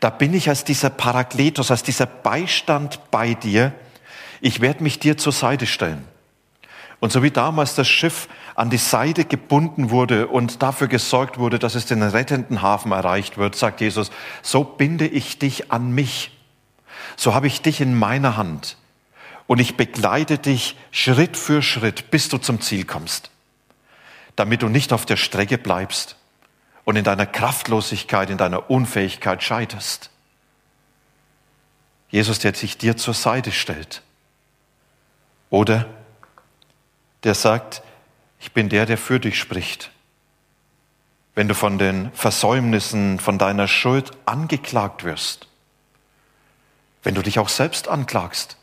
da 0.00 0.10
bin 0.10 0.34
ich 0.34 0.48
als 0.48 0.64
dieser 0.64 0.90
Parakletos, 0.90 1.70
als 1.70 1.82
dieser 1.82 2.06
Beistand 2.06 3.10
bei 3.10 3.34
dir. 3.34 3.72
Ich 4.40 4.60
werde 4.60 4.82
mich 4.82 4.98
dir 4.98 5.16
zur 5.16 5.32
Seite 5.32 5.66
stellen. 5.66 6.04
Und 7.00 7.12
so 7.12 7.22
wie 7.22 7.30
damals 7.30 7.74
das 7.74 7.88
Schiff 7.88 8.28
an 8.54 8.70
die 8.70 8.78
Seite 8.78 9.24
gebunden 9.24 9.90
wurde 9.90 10.28
und 10.28 10.62
dafür 10.62 10.88
gesorgt 10.88 11.38
wurde, 11.38 11.58
dass 11.58 11.74
es 11.74 11.86
den 11.86 12.02
rettenden 12.02 12.62
Hafen 12.62 12.92
erreicht 12.92 13.36
wird, 13.36 13.56
sagt 13.56 13.80
Jesus, 13.80 14.10
so 14.42 14.64
binde 14.64 15.06
ich 15.06 15.38
dich 15.38 15.70
an 15.70 15.92
mich. 15.92 16.30
So 17.16 17.34
habe 17.34 17.46
ich 17.46 17.60
dich 17.62 17.80
in 17.80 17.98
meiner 17.98 18.36
Hand 18.36 18.78
und 19.46 19.58
ich 19.58 19.76
begleite 19.76 20.38
dich 20.38 20.76
Schritt 20.90 21.36
für 21.36 21.62
Schritt, 21.62 22.10
bis 22.10 22.28
du 22.28 22.38
zum 22.38 22.60
Ziel 22.60 22.84
kommst, 22.84 23.30
damit 24.36 24.62
du 24.62 24.68
nicht 24.68 24.92
auf 24.92 25.04
der 25.04 25.16
Strecke 25.16 25.58
bleibst 25.58 26.16
und 26.84 26.96
in 26.96 27.04
deiner 27.04 27.26
Kraftlosigkeit, 27.26 28.30
in 28.30 28.38
deiner 28.38 28.70
Unfähigkeit 28.70 29.42
scheiterst. 29.42 30.10
Jesus, 32.10 32.38
der 32.38 32.54
sich 32.54 32.78
dir 32.78 32.96
zur 32.96 33.14
Seite 33.14 33.52
stellt. 33.52 34.02
Oder 35.50 35.86
der 37.24 37.34
sagt, 37.34 37.82
Ich 38.38 38.52
bin 38.52 38.68
der, 38.68 38.84
der 38.84 38.98
für 38.98 39.18
dich 39.18 39.38
spricht. 39.38 39.90
Wenn 41.34 41.48
du 41.48 41.54
von 41.54 41.78
den 41.78 42.12
Versäumnissen, 42.12 43.18
von 43.18 43.38
deiner 43.38 43.66
Schuld 43.66 44.10
angeklagt 44.26 45.02
wirst, 45.02 45.48
wenn 47.02 47.14
du 47.14 47.22
dich 47.22 47.38
auch 47.38 47.48
selbst 47.48 47.88
anklagst 47.88 48.56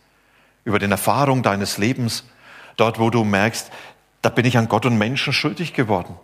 über 0.63 0.79
den 0.79 0.91
Erfahrungen 0.91 1.43
deines 1.43 1.77
Lebens, 1.77 2.23
dort 2.77 2.99
wo 2.99 3.09
du 3.09 3.23
merkst, 3.23 3.71
da 4.21 4.29
bin 4.29 4.45
ich 4.45 4.57
an 4.57 4.67
Gott 4.67 4.85
und 4.85 4.97
Menschen 4.97 5.33
schuldig 5.33 5.73
geworden. 5.73 6.15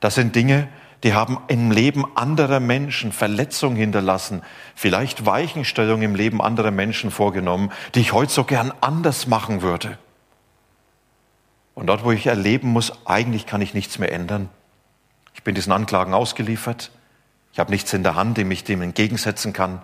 Das 0.00 0.14
sind 0.14 0.34
Dinge, 0.34 0.68
die 1.02 1.14
haben 1.14 1.38
im 1.48 1.70
Leben 1.70 2.04
anderer 2.16 2.60
Menschen 2.60 3.12
Verletzungen 3.12 3.76
hinterlassen, 3.76 4.42
vielleicht 4.74 5.24
Weichenstellungen 5.24 6.02
im 6.02 6.14
Leben 6.14 6.42
anderer 6.42 6.70
Menschen 6.70 7.10
vorgenommen, 7.10 7.72
die 7.94 8.00
ich 8.00 8.12
heute 8.12 8.32
so 8.32 8.44
gern 8.44 8.72
anders 8.80 9.26
machen 9.26 9.62
würde. 9.62 9.98
Und 11.74 11.86
dort, 11.86 12.04
wo 12.04 12.12
ich 12.12 12.26
erleben 12.26 12.68
muss, 12.68 13.06
eigentlich 13.06 13.46
kann 13.46 13.62
ich 13.62 13.72
nichts 13.72 13.98
mehr 13.98 14.12
ändern. 14.12 14.50
Ich 15.34 15.42
bin 15.42 15.54
diesen 15.54 15.72
Anklagen 15.72 16.12
ausgeliefert. 16.12 16.90
Ich 17.52 17.58
habe 17.58 17.70
nichts 17.70 17.92
in 17.94 18.02
der 18.02 18.16
Hand, 18.16 18.36
dem 18.36 18.50
ich 18.50 18.64
dem 18.64 18.82
entgegensetzen 18.82 19.52
kann. 19.52 19.80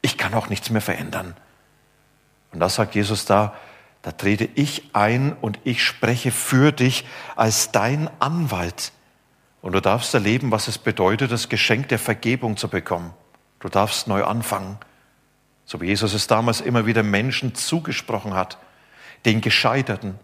Ich 0.00 0.16
kann 0.16 0.32
auch 0.32 0.48
nichts 0.48 0.70
mehr 0.70 0.80
verändern. 0.80 1.34
Und 2.52 2.60
da 2.60 2.68
sagt 2.68 2.94
Jesus 2.94 3.26
da, 3.26 3.54
da 4.02 4.12
trete 4.12 4.48
ich 4.54 4.90
ein 4.94 5.34
und 5.34 5.58
ich 5.64 5.84
spreche 5.84 6.30
für 6.30 6.72
dich 6.72 7.04
als 7.34 7.72
dein 7.72 8.08
Anwalt. 8.20 8.92
Und 9.62 9.72
du 9.72 9.80
darfst 9.80 10.14
erleben, 10.14 10.50
was 10.50 10.68
es 10.68 10.78
bedeutet, 10.78 11.32
das 11.32 11.48
Geschenk 11.48 11.88
der 11.88 11.98
Vergebung 11.98 12.56
zu 12.56 12.68
bekommen. 12.68 13.12
Du 13.60 13.68
darfst 13.68 14.06
neu 14.06 14.24
anfangen. 14.24 14.78
So 15.64 15.80
wie 15.80 15.86
Jesus 15.86 16.14
es 16.14 16.26
damals 16.26 16.60
immer 16.60 16.86
wieder 16.86 17.02
Menschen 17.02 17.54
zugesprochen 17.54 18.34
hat, 18.34 18.58
den 19.24 19.40
Gescheiterten. 19.40 20.18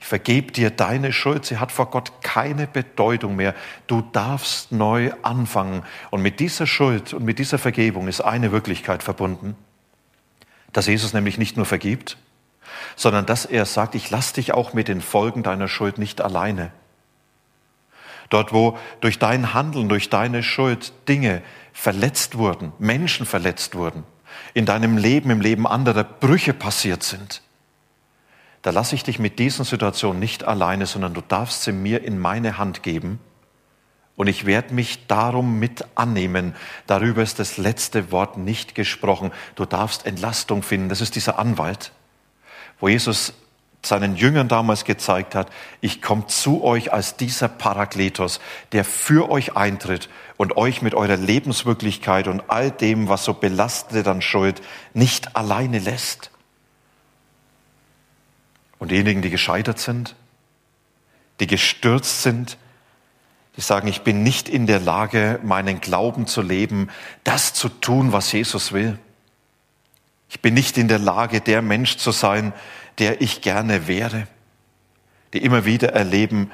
Ich 0.00 0.06
vergebe 0.08 0.50
dir 0.50 0.70
deine 0.70 1.12
Schuld, 1.12 1.44
sie 1.44 1.58
hat 1.58 1.70
vor 1.70 1.90
Gott 1.90 2.22
keine 2.22 2.66
Bedeutung 2.66 3.36
mehr. 3.36 3.54
Du 3.86 4.00
darfst 4.00 4.72
neu 4.72 5.12
anfangen. 5.22 5.84
Und 6.10 6.22
mit 6.22 6.40
dieser 6.40 6.66
Schuld 6.66 7.14
und 7.14 7.24
mit 7.24 7.38
dieser 7.38 7.58
Vergebung 7.58 8.08
ist 8.08 8.20
eine 8.20 8.50
Wirklichkeit 8.50 9.04
verbunden, 9.04 9.54
dass 10.72 10.88
Jesus 10.88 11.12
nämlich 11.12 11.38
nicht 11.38 11.56
nur 11.56 11.66
vergibt, 11.66 12.16
sondern 12.96 13.26
dass 13.26 13.44
er 13.44 13.64
sagt, 13.64 13.94
ich 13.94 14.10
lasse 14.10 14.34
dich 14.34 14.52
auch 14.52 14.72
mit 14.72 14.88
den 14.88 15.00
Folgen 15.00 15.44
deiner 15.44 15.68
Schuld 15.68 15.98
nicht 15.98 16.20
alleine. 16.20 16.72
Dort, 18.32 18.54
wo 18.54 18.78
durch 19.00 19.18
dein 19.18 19.52
Handeln, 19.52 19.90
durch 19.90 20.08
deine 20.08 20.42
Schuld 20.42 20.92
Dinge 21.06 21.42
verletzt 21.74 22.38
wurden, 22.38 22.72
Menschen 22.78 23.26
verletzt 23.26 23.74
wurden, 23.74 24.04
in 24.54 24.64
deinem 24.64 24.96
Leben, 24.96 25.28
im 25.30 25.42
Leben 25.42 25.66
anderer 25.66 26.04
Brüche 26.04 26.54
passiert 26.54 27.02
sind, 27.02 27.42
da 28.62 28.70
lasse 28.70 28.94
ich 28.94 29.02
dich 29.02 29.18
mit 29.18 29.38
diesen 29.38 29.66
Situationen 29.66 30.18
nicht 30.18 30.44
alleine, 30.44 30.86
sondern 30.86 31.12
du 31.12 31.20
darfst 31.20 31.64
sie 31.64 31.72
mir 31.72 32.04
in 32.04 32.18
meine 32.18 32.56
Hand 32.56 32.82
geben 32.82 33.18
und 34.16 34.28
ich 34.28 34.46
werde 34.46 34.72
mich 34.72 35.06
darum 35.08 35.58
mit 35.58 35.84
annehmen. 35.94 36.54
Darüber 36.86 37.22
ist 37.22 37.38
das 37.38 37.58
letzte 37.58 38.12
Wort 38.12 38.38
nicht 38.38 38.74
gesprochen. 38.74 39.32
Du 39.56 39.66
darfst 39.66 40.06
Entlastung 40.06 40.62
finden. 40.62 40.88
Das 40.88 41.00
ist 41.00 41.16
dieser 41.16 41.38
Anwalt, 41.38 41.92
wo 42.78 42.88
Jesus 42.88 43.34
seinen 43.84 44.16
Jüngern 44.16 44.48
damals 44.48 44.84
gezeigt 44.84 45.34
hat, 45.34 45.50
ich 45.80 46.00
komme 46.02 46.26
zu 46.28 46.62
euch 46.62 46.92
als 46.92 47.16
dieser 47.16 47.48
Parakletos, 47.48 48.40
der 48.72 48.84
für 48.84 49.30
euch 49.30 49.56
eintritt 49.56 50.08
und 50.36 50.56
euch 50.56 50.82
mit 50.82 50.94
eurer 50.94 51.16
Lebenswirklichkeit 51.16 52.28
und 52.28 52.44
all 52.48 52.70
dem, 52.70 53.08
was 53.08 53.24
so 53.24 53.34
belastet 53.34 54.06
an 54.06 54.22
Schuld, 54.22 54.62
nicht 54.94 55.36
alleine 55.36 55.80
lässt. 55.80 56.30
Und 58.78 58.90
diejenigen, 58.90 59.22
die 59.22 59.30
gescheitert 59.30 59.78
sind, 59.78 60.16
die 61.40 61.46
gestürzt 61.46 62.22
sind, 62.22 62.58
die 63.56 63.60
sagen, 63.60 63.88
ich 63.88 64.02
bin 64.02 64.22
nicht 64.22 64.48
in 64.48 64.66
der 64.66 64.80
Lage, 64.80 65.38
meinen 65.42 65.80
Glauben 65.80 66.26
zu 66.26 66.40
leben, 66.40 66.88
das 67.24 67.52
zu 67.52 67.68
tun, 67.68 68.12
was 68.12 68.32
Jesus 68.32 68.72
will. 68.72 68.98
Ich 70.30 70.40
bin 70.40 70.54
nicht 70.54 70.78
in 70.78 70.88
der 70.88 70.98
Lage, 70.98 71.42
der 71.42 71.60
Mensch 71.60 71.98
zu 71.98 72.10
sein, 72.10 72.54
der 72.98 73.20
ich 73.20 73.40
gerne 73.40 73.86
wäre. 73.86 74.26
Die 75.32 75.42
immer 75.42 75.64
wieder 75.64 75.92
erleben, 75.92 76.50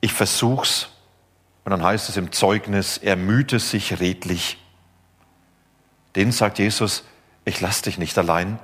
ich 0.00 0.12
versuch's. 0.12 0.88
Und 1.64 1.70
dann 1.70 1.82
heißt 1.82 2.08
es 2.08 2.16
im 2.16 2.32
Zeugnis, 2.32 2.98
er 2.98 3.16
mühte 3.16 3.58
sich 3.58 3.98
redlich. 4.00 4.58
Den 6.14 6.30
sagt 6.30 6.58
Jesus, 6.58 7.04
ich 7.44 7.60
lass 7.60 7.82
dich 7.82 7.98
nicht 7.98 8.16
allein. 8.18 8.58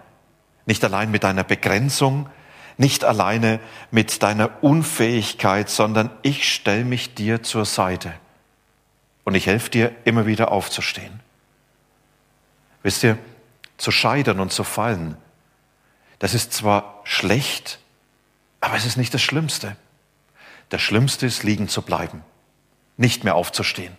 Nicht 0.66 0.84
allein 0.84 1.10
mit 1.10 1.24
deiner 1.24 1.44
Begrenzung, 1.44 2.28
nicht 2.76 3.04
alleine 3.04 3.60
mit 3.90 4.22
deiner 4.22 4.62
Unfähigkeit, 4.62 5.68
sondern 5.68 6.10
ich 6.22 6.52
stelle 6.52 6.84
mich 6.84 7.14
dir 7.14 7.42
zur 7.42 7.64
Seite 7.64 8.12
und 9.24 9.34
ich 9.34 9.46
helfe 9.46 9.70
dir 9.70 9.92
immer 10.04 10.26
wieder 10.26 10.50
aufzustehen. 10.50 11.20
Wisst 12.82 13.04
ihr, 13.04 13.18
zu 13.76 13.90
scheitern 13.90 14.40
und 14.40 14.52
zu 14.52 14.64
fallen, 14.64 15.16
das 16.20 16.34
ist 16.34 16.52
zwar 16.52 17.00
schlecht, 17.02 17.80
aber 18.60 18.76
es 18.76 18.86
ist 18.86 18.96
nicht 18.96 19.12
das 19.12 19.22
Schlimmste. 19.22 19.76
Das 20.68 20.80
Schlimmste 20.80 21.26
ist, 21.26 21.42
liegen 21.42 21.68
zu 21.68 21.82
bleiben, 21.82 22.22
nicht 22.96 23.24
mehr 23.24 23.34
aufzustehen. 23.34 23.96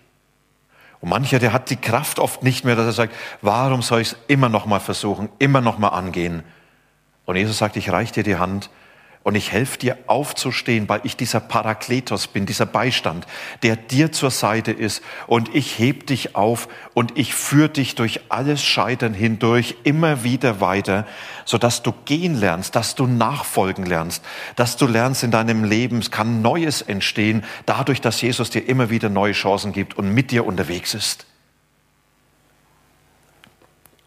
Und 1.01 1.10
mancher, 1.10 1.39
der 1.39 1.51
hat 1.51 1.69
die 1.69 1.77
Kraft 1.77 2.19
oft 2.19 2.43
nicht 2.43 2.63
mehr, 2.63 2.75
dass 2.75 2.86
er 2.86 2.91
sagt, 2.93 3.15
warum 3.41 3.81
soll 3.81 4.01
ich 4.01 4.10
es 4.10 4.17
immer 4.27 4.49
noch 4.49 4.67
mal 4.67 4.79
versuchen, 4.79 5.29
immer 5.39 5.60
noch 5.60 5.79
mal 5.79 5.89
angehen? 5.89 6.43
Und 7.25 7.36
Jesus 7.36 7.57
sagt, 7.57 7.75
ich 7.75 7.89
reiche 7.89 8.13
dir 8.13 8.23
die 8.23 8.38
Hand 8.38 8.69
und 9.23 9.36
ich 9.36 9.51
helfe 9.51 9.77
dir 9.77 9.97
aufzustehen, 10.07 10.89
weil 10.89 11.01
ich 11.03 11.15
dieser 11.15 11.39
Parakletos 11.39 12.27
bin, 12.27 12.47
dieser 12.47 12.65
Beistand, 12.65 13.27
der 13.62 13.75
dir 13.75 14.12
zur 14.12 14.31
Seite 14.31 14.71
ist. 14.71 15.03
Und 15.27 15.53
ich 15.53 15.77
heb 15.77 16.07
dich 16.07 16.36
auf 16.36 16.67
und 16.95 17.17
ich 17.17 17.36
führe 17.36 17.69
dich 17.69 17.93
durch 17.93 18.21
alles 18.29 18.63
Scheitern 18.63 19.13
hindurch 19.13 19.75
immer 19.84 20.23
wieder 20.23 20.60
weiter, 20.60 21.05
sodass 21.45 21.84
du 21.84 21.93
gehen 22.05 22.34
lernst, 22.34 22.75
dass 22.75 22.95
du 22.95 23.05
nachfolgen 23.05 23.86
lernst, 23.86 24.23
dass 24.55 24.75
du 24.75 24.88
lernst 24.88 25.23
in 25.23 25.29
deinem 25.29 25.63
Leben, 25.65 25.99
es 25.99 26.10
kann 26.10 26.41
Neues 26.41 26.81
entstehen, 26.81 27.43
dadurch, 27.67 28.01
dass 28.01 28.21
Jesus 28.21 28.49
dir 28.49 28.67
immer 28.67 28.89
wieder 28.89 29.10
neue 29.10 29.34
Chancen 29.34 29.71
gibt 29.71 29.95
und 29.97 30.12
mit 30.12 30.31
dir 30.31 30.47
unterwegs 30.47 30.95
ist. 30.95 31.27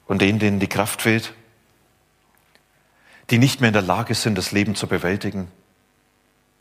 Und 0.07 0.21
denen, 0.21 0.41
denen 0.41 0.59
die 0.59 0.67
Kraft 0.67 1.03
fehlt, 1.03 1.35
die 3.31 3.39
nicht 3.39 3.61
mehr 3.61 3.69
in 3.69 3.75
der 3.75 3.83
Lage 3.83 4.15
sind, 4.15 4.37
das 4.37 4.53
Leben 4.53 4.75
zu 4.75 4.87
bewältigen, 4.87 5.51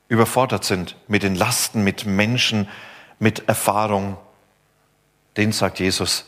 überfordert 0.08 0.63
sind 0.63 0.95
mit 1.08 1.23
den 1.23 1.36
Lasten, 1.36 1.84
mit 1.84 2.06
Menschen, 2.06 2.67
mit 3.19 3.47
Erfahrung, 3.47 4.17
den 5.38 5.52
sagt 5.52 5.80
Jesus, 5.80 6.26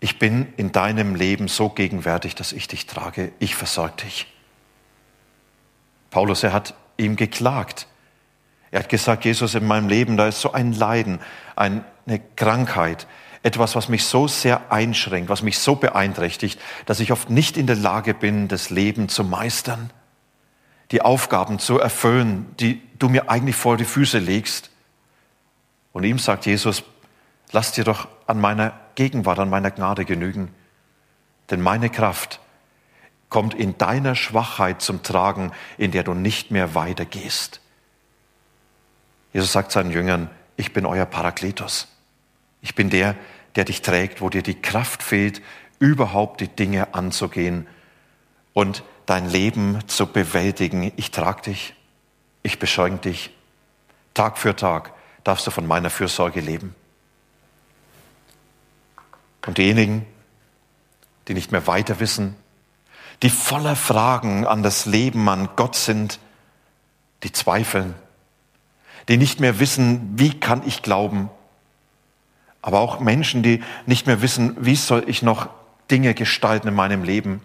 ich 0.00 0.18
bin 0.18 0.52
in 0.56 0.72
deinem 0.72 1.14
Leben 1.14 1.48
so 1.48 1.70
gegenwärtig, 1.70 2.34
dass 2.34 2.52
ich 2.52 2.68
dich 2.68 2.86
trage, 2.86 3.32
ich 3.38 3.54
versorge 3.54 4.04
dich. 4.04 4.26
Paulus, 6.10 6.42
er 6.42 6.52
hat 6.52 6.74
ihm 6.96 7.16
geklagt. 7.16 7.86
Er 8.70 8.80
hat 8.80 8.88
gesagt, 8.88 9.24
Jesus, 9.24 9.54
in 9.54 9.66
meinem 9.66 9.88
Leben, 9.88 10.16
da 10.16 10.28
ist 10.28 10.40
so 10.40 10.52
ein 10.52 10.72
Leiden, 10.72 11.20
eine 11.54 11.82
Krankheit, 12.36 13.06
etwas, 13.46 13.76
was 13.76 13.88
mich 13.88 14.04
so 14.04 14.26
sehr 14.26 14.72
einschränkt, 14.72 15.30
was 15.30 15.42
mich 15.42 15.60
so 15.60 15.76
beeinträchtigt, 15.76 16.60
dass 16.84 16.98
ich 16.98 17.12
oft 17.12 17.30
nicht 17.30 17.56
in 17.56 17.68
der 17.68 17.76
Lage 17.76 18.12
bin, 18.12 18.48
das 18.48 18.70
Leben 18.70 19.08
zu 19.08 19.22
meistern, 19.22 19.90
die 20.90 21.00
Aufgaben 21.00 21.60
zu 21.60 21.78
erfüllen, 21.78 22.52
die 22.58 22.82
du 22.98 23.08
mir 23.08 23.30
eigentlich 23.30 23.54
vor 23.54 23.76
die 23.76 23.84
Füße 23.84 24.18
legst. 24.18 24.70
Und 25.92 26.02
ihm 26.02 26.18
sagt 26.18 26.44
Jesus, 26.44 26.82
lass 27.52 27.70
dir 27.70 27.84
doch 27.84 28.08
an 28.26 28.40
meiner 28.40 28.72
Gegenwart, 28.96 29.38
an 29.38 29.48
meiner 29.48 29.70
Gnade 29.70 30.04
genügen, 30.04 30.52
denn 31.48 31.60
meine 31.60 31.88
Kraft 31.88 32.40
kommt 33.28 33.54
in 33.54 33.78
deiner 33.78 34.16
Schwachheit 34.16 34.82
zum 34.82 35.04
Tragen, 35.04 35.52
in 35.78 35.92
der 35.92 36.02
du 36.02 36.14
nicht 36.14 36.50
mehr 36.50 36.74
weitergehst. 36.74 37.60
Jesus 39.32 39.52
sagt 39.52 39.70
seinen 39.70 39.92
Jüngern, 39.92 40.30
ich 40.56 40.72
bin 40.72 40.84
euer 40.84 41.06
Parakletos. 41.06 41.86
Ich 42.60 42.74
bin 42.74 42.90
der, 42.90 43.14
der 43.56 43.64
dich 43.64 43.82
trägt, 43.82 44.20
wo 44.20 44.28
dir 44.28 44.42
die 44.42 44.60
Kraft 44.60 45.02
fehlt, 45.02 45.42
überhaupt 45.78 46.40
die 46.40 46.48
Dinge 46.48 46.94
anzugehen 46.94 47.66
und 48.52 48.84
dein 49.06 49.28
Leben 49.28 49.78
zu 49.88 50.06
bewältigen. 50.06 50.92
Ich 50.96 51.10
trage 51.10 51.42
dich, 51.42 51.74
ich 52.42 52.58
bescheuge 52.58 52.98
dich. 52.98 53.30
Tag 54.14 54.38
für 54.38 54.54
Tag 54.54 54.92
darfst 55.24 55.46
du 55.46 55.50
von 55.50 55.66
meiner 55.66 55.90
Fürsorge 55.90 56.40
leben. 56.40 56.74
Und 59.46 59.58
diejenigen, 59.58 60.06
die 61.28 61.34
nicht 61.34 61.52
mehr 61.52 61.66
weiter 61.66 62.00
wissen, 62.00 62.36
die 63.22 63.30
voller 63.30 63.76
Fragen 63.76 64.46
an 64.46 64.62
das 64.62 64.86
Leben, 64.86 65.28
an 65.28 65.48
Gott 65.56 65.76
sind, 65.76 66.18
die 67.22 67.32
zweifeln, 67.32 67.94
die 69.08 69.16
nicht 69.16 69.40
mehr 69.40 69.58
wissen, 69.58 70.12
wie 70.16 70.38
kann 70.38 70.62
ich 70.66 70.82
glauben, 70.82 71.30
aber 72.66 72.80
auch 72.80 72.98
Menschen, 72.98 73.44
die 73.44 73.62
nicht 73.86 74.08
mehr 74.08 74.22
wissen, 74.22 74.56
wie 74.58 74.74
soll 74.74 75.04
ich 75.06 75.22
noch 75.22 75.50
Dinge 75.88 76.14
gestalten 76.14 76.66
in 76.66 76.74
meinem 76.74 77.04
Leben? 77.04 77.40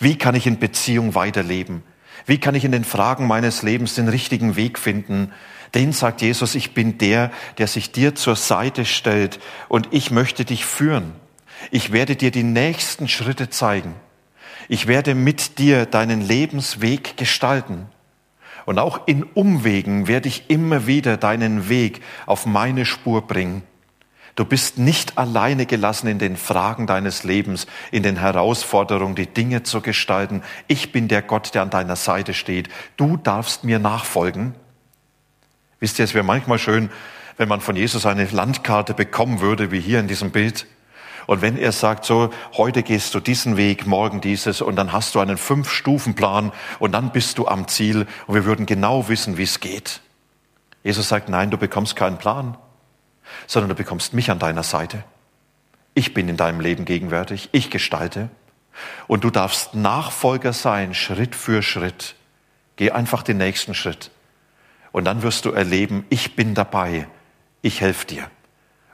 Wie 0.00 0.18
kann 0.18 0.34
ich 0.34 0.48
in 0.48 0.58
Beziehung 0.58 1.14
weiterleben? 1.14 1.84
Wie 2.26 2.38
kann 2.38 2.56
ich 2.56 2.64
in 2.64 2.72
den 2.72 2.82
Fragen 2.82 3.28
meines 3.28 3.62
Lebens 3.62 3.94
den 3.94 4.08
richtigen 4.08 4.56
Weg 4.56 4.80
finden? 4.80 5.30
Den 5.76 5.92
sagt 5.92 6.22
Jesus, 6.22 6.56
ich 6.56 6.74
bin 6.74 6.98
der, 6.98 7.30
der 7.58 7.68
sich 7.68 7.92
dir 7.92 8.16
zur 8.16 8.34
Seite 8.34 8.84
stellt 8.84 9.38
und 9.68 9.86
ich 9.92 10.10
möchte 10.10 10.44
dich 10.44 10.66
führen. 10.66 11.12
Ich 11.70 11.92
werde 11.92 12.16
dir 12.16 12.32
die 12.32 12.42
nächsten 12.42 13.06
Schritte 13.06 13.48
zeigen. 13.48 13.94
Ich 14.68 14.88
werde 14.88 15.14
mit 15.14 15.60
dir 15.60 15.86
deinen 15.86 16.20
Lebensweg 16.20 17.16
gestalten. 17.16 17.86
Und 18.66 18.80
auch 18.80 19.06
in 19.06 19.22
Umwegen 19.22 20.08
werde 20.08 20.26
ich 20.26 20.50
immer 20.50 20.88
wieder 20.88 21.16
deinen 21.16 21.68
Weg 21.68 22.00
auf 22.26 22.44
meine 22.44 22.84
Spur 22.84 23.24
bringen. 23.24 23.62
Du 24.34 24.46
bist 24.46 24.78
nicht 24.78 25.18
alleine 25.18 25.66
gelassen 25.66 26.06
in 26.06 26.18
den 26.18 26.36
Fragen 26.36 26.86
deines 26.86 27.22
Lebens, 27.22 27.66
in 27.90 28.02
den 28.02 28.16
Herausforderungen, 28.16 29.14
die 29.14 29.26
Dinge 29.26 29.62
zu 29.62 29.82
gestalten. 29.82 30.42
Ich 30.68 30.90
bin 30.90 31.08
der 31.08 31.20
Gott, 31.20 31.54
der 31.54 31.62
an 31.62 31.70
deiner 31.70 31.96
Seite 31.96 32.32
steht. 32.32 32.70
Du 32.96 33.18
darfst 33.18 33.64
mir 33.64 33.78
nachfolgen. 33.78 34.54
Wisst 35.80 35.98
ihr, 35.98 36.06
es 36.06 36.14
wäre 36.14 36.24
manchmal 36.24 36.58
schön, 36.58 36.88
wenn 37.36 37.48
man 37.48 37.60
von 37.60 37.76
Jesus 37.76 38.06
eine 38.06 38.24
Landkarte 38.24 38.94
bekommen 38.94 39.40
würde, 39.40 39.70
wie 39.70 39.80
hier 39.80 40.00
in 40.00 40.08
diesem 40.08 40.30
Bild. 40.30 40.66
Und 41.26 41.42
wenn 41.42 41.58
er 41.58 41.72
sagt, 41.72 42.06
so, 42.06 42.30
heute 42.54 42.82
gehst 42.82 43.14
du 43.14 43.20
diesen 43.20 43.58
Weg, 43.58 43.86
morgen 43.86 44.22
dieses, 44.22 44.62
und 44.62 44.76
dann 44.76 44.92
hast 44.92 45.14
du 45.14 45.20
einen 45.20 45.36
Fünf-Stufen-Plan 45.36 46.52
und 46.78 46.92
dann 46.92 47.12
bist 47.12 47.36
du 47.36 47.46
am 47.48 47.68
Ziel 47.68 48.06
und 48.26 48.34
wir 48.34 48.44
würden 48.44 48.64
genau 48.64 49.08
wissen, 49.08 49.36
wie 49.36 49.42
es 49.42 49.60
geht. 49.60 50.00
Jesus 50.82 51.08
sagt, 51.08 51.28
nein, 51.28 51.50
du 51.50 51.58
bekommst 51.58 51.96
keinen 51.96 52.16
Plan 52.16 52.56
sondern 53.46 53.70
du 53.70 53.74
bekommst 53.74 54.14
mich 54.14 54.30
an 54.30 54.38
deiner 54.38 54.62
Seite. 54.62 55.04
Ich 55.94 56.14
bin 56.14 56.28
in 56.28 56.36
deinem 56.36 56.60
Leben 56.60 56.84
gegenwärtig, 56.84 57.48
ich 57.52 57.70
gestalte. 57.70 58.30
Und 59.06 59.24
du 59.24 59.30
darfst 59.30 59.74
Nachfolger 59.74 60.52
sein, 60.52 60.94
Schritt 60.94 61.34
für 61.34 61.62
Schritt. 61.62 62.14
Geh 62.76 62.90
einfach 62.90 63.22
den 63.22 63.36
nächsten 63.36 63.74
Schritt. 63.74 64.10
Und 64.92 65.04
dann 65.04 65.22
wirst 65.22 65.44
du 65.44 65.52
erleben, 65.52 66.06
ich 66.08 66.36
bin 66.36 66.54
dabei, 66.54 67.06
ich 67.60 67.80
helfe 67.80 68.06
dir. 68.06 68.30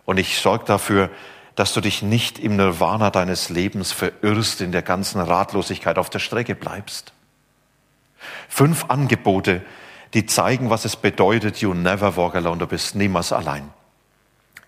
Und 0.04 0.18
ich 0.18 0.38
sorge 0.38 0.64
dafür, 0.64 1.10
dass 1.54 1.72
du 1.72 1.80
dich 1.80 2.02
nicht 2.02 2.38
im 2.38 2.56
Nirvana 2.56 3.10
deines 3.10 3.48
Lebens 3.48 3.92
verirrst, 3.92 4.60
in 4.60 4.72
der 4.72 4.82
ganzen 4.82 5.20
Ratlosigkeit 5.20 5.98
auf 5.98 6.08
der 6.08 6.20
Strecke 6.20 6.54
bleibst. 6.54 7.12
Fünf 8.48 8.86
Angebote, 8.88 9.62
die 10.14 10.24
zeigen, 10.26 10.70
was 10.70 10.84
es 10.84 10.96
bedeutet, 10.96 11.58
you 11.58 11.74
never 11.74 12.16
walk 12.16 12.36
alone, 12.36 12.58
du 12.58 12.66
bist 12.66 12.94
niemals 12.94 13.32
allein. 13.32 13.70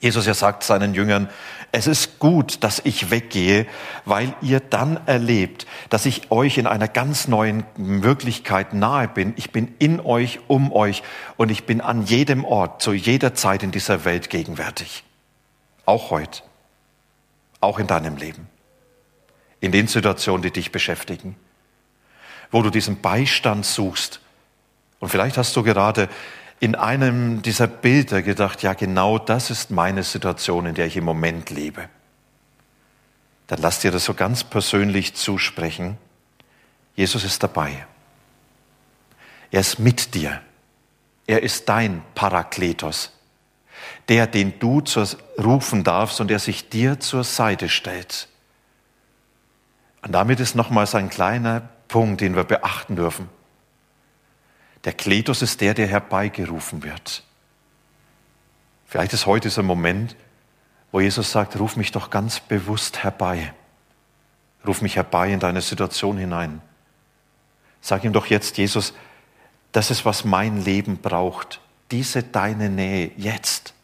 Jesus 0.01 0.25
ja 0.25 0.33
sagt 0.33 0.65
seinen 0.65 0.95
Jüngern, 0.95 1.29
es 1.73 1.87
ist 1.87 2.19
gut, 2.19 2.65
dass 2.65 2.81
ich 2.85 3.11
weggehe, 3.11 3.67
weil 4.07 4.35
ihr 4.41 4.59
dann 4.59 5.07
erlebt, 5.07 5.67
dass 5.91 6.07
ich 6.07 6.31
euch 6.31 6.59
in 6.59 6.67
einer 6.67 6.89
ganz 6.89 7.29
neuen 7.29 7.65
Wirklichkeit 7.77 8.73
nahe 8.73 9.07
bin. 9.09 9.35
Ich 9.37 9.53
bin 9.53 9.75
in 9.79 10.01
euch, 10.01 10.41
um 10.49 10.73
euch 10.73 11.03
und 11.37 11.51
ich 11.51 11.67
bin 11.67 11.83
an 11.83 12.07
jedem 12.07 12.45
Ort, 12.45 12.83
zu 12.83 12.93
jeder 12.93 13.35
Zeit 13.35 13.63
in 13.63 13.71
dieser 13.71 14.05
Welt 14.07 14.31
gegenwärtig. 14.31 15.05
Auch 15.85 16.11
heute. 16.11 16.43
Auch 17.61 17.79
in 17.79 17.87
deinem 17.87 18.17
Leben. 18.17 18.49
In 19.61 19.71
den 19.71 19.87
Situationen, 19.87 20.43
die 20.43 20.51
dich 20.51 20.73
beschäftigen. 20.73 21.37
Wo 22.51 22.63
du 22.63 22.71
diesen 22.71 23.03
Beistand 23.03 23.67
suchst. 23.67 24.21
Und 24.99 25.11
vielleicht 25.11 25.37
hast 25.37 25.55
du 25.55 25.63
gerade 25.63 26.09
in 26.61 26.75
einem 26.75 27.41
dieser 27.41 27.67
Bilder 27.67 28.21
gedacht, 28.21 28.63
ja 28.63 28.75
genau 28.75 29.19
das 29.19 29.51
ist 29.51 29.71
meine 29.71 30.03
Situation, 30.03 30.67
in 30.67 30.75
der 30.75 30.87
ich 30.87 30.97
im 30.97 31.05
Moment 31.05 31.49
lebe. 31.49 31.89
Dann 33.47 33.61
lass 33.61 33.81
dir 33.81 33.91
das 33.91 34.05
so 34.05 34.15
ganz 34.15 34.45
persönlich 34.45 35.15
zusprechen. 35.15 35.97
Jesus 36.95 37.25
ist 37.25 37.43
dabei. 37.43 37.87
Er 39.51 39.61
ist 39.61 39.79
mit 39.79 40.15
dir. 40.15 40.41
Er 41.27 41.43
ist 41.43 41.69
dein 41.69 42.03
Parakletos, 42.15 43.11
der, 44.09 44.27
den 44.27 44.59
du 44.59 44.83
zur, 44.83 45.09
rufen 45.39 45.83
darfst 45.83 46.21
und 46.21 46.29
der 46.29 46.39
sich 46.39 46.69
dir 46.69 47.01
zur 47.01 47.25
Seite 47.25 47.69
stellt. 47.71 48.29
Und 50.03 50.13
damit 50.13 50.41
ist 50.41 50.55
nochmals 50.55 50.95
ein 50.95 51.09
kleiner 51.09 51.69
Punkt, 51.89 52.21
den 52.21 52.37
wir 52.37 52.45
beachten 52.45 52.97
dürfen. 52.97 53.29
Der 54.85 54.93
Kletos 54.93 55.43
ist 55.43 55.61
der, 55.61 55.75
der 55.75 55.87
herbeigerufen 55.87 56.83
wird. 56.83 57.23
Vielleicht 58.87 59.13
ist 59.13 59.27
heute 59.27 59.49
dieser 59.49 59.63
Moment, 59.63 60.17
wo 60.91 61.01
Jesus 61.01 61.31
sagt, 61.31 61.59
ruf 61.59 61.77
mich 61.77 61.93
doch 61.93 62.11
ganz 62.11 62.41
bewusst 62.41 63.03
herbei. 63.05 63.53
Ruf 64.67 64.83
mich 64.83 64.97
herbei 64.97 65.33
in 65.33 65.41
deine 65.41 65.61
Situation 65.61 66.17
hinein. 66.17 66.61
Sag 67.81 68.05
ihm 68.05 68.13
doch 68.13 68.27
jetzt, 68.27 68.59
Jesus, 68.59 68.95
das 69.73 69.91
ist, 69.91 70.05
was 70.05 70.25
mein 70.25 70.63
Leben 70.65 70.99
braucht. 70.99 71.61
Diese 71.91 72.23
deine 72.23 72.69
Nähe 72.69 73.13
jetzt, 73.17 73.75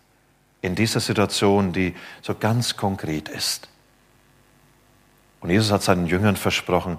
in 0.62 0.74
dieser 0.74 1.00
Situation, 1.00 1.72
die 1.72 1.94
so 2.22 2.34
ganz 2.34 2.76
konkret 2.76 3.28
ist. 3.28 3.68
Und 5.40 5.50
Jesus 5.50 5.70
hat 5.70 5.82
seinen 5.82 6.06
Jüngern 6.06 6.36
versprochen, 6.36 6.98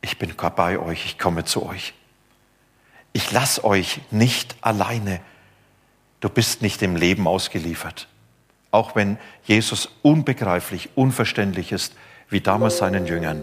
ich 0.00 0.18
bin 0.18 0.34
bei 0.34 0.78
euch, 0.78 1.04
ich 1.04 1.18
komme 1.18 1.44
zu 1.44 1.66
euch 1.66 1.94
ich 3.12 3.30
lass 3.32 3.62
euch 3.62 4.00
nicht 4.10 4.56
alleine. 4.60 5.20
Du 6.20 6.28
bist 6.28 6.62
nicht 6.62 6.80
dem 6.80 6.96
Leben 6.96 7.26
ausgeliefert. 7.26 8.08
Auch 8.70 8.94
wenn 8.94 9.18
Jesus 9.44 9.88
unbegreiflich, 10.02 10.90
unverständlich 10.94 11.72
ist, 11.72 11.94
wie 12.28 12.40
damals 12.40 12.78
seinen 12.78 13.06
Jüngern. 13.06 13.42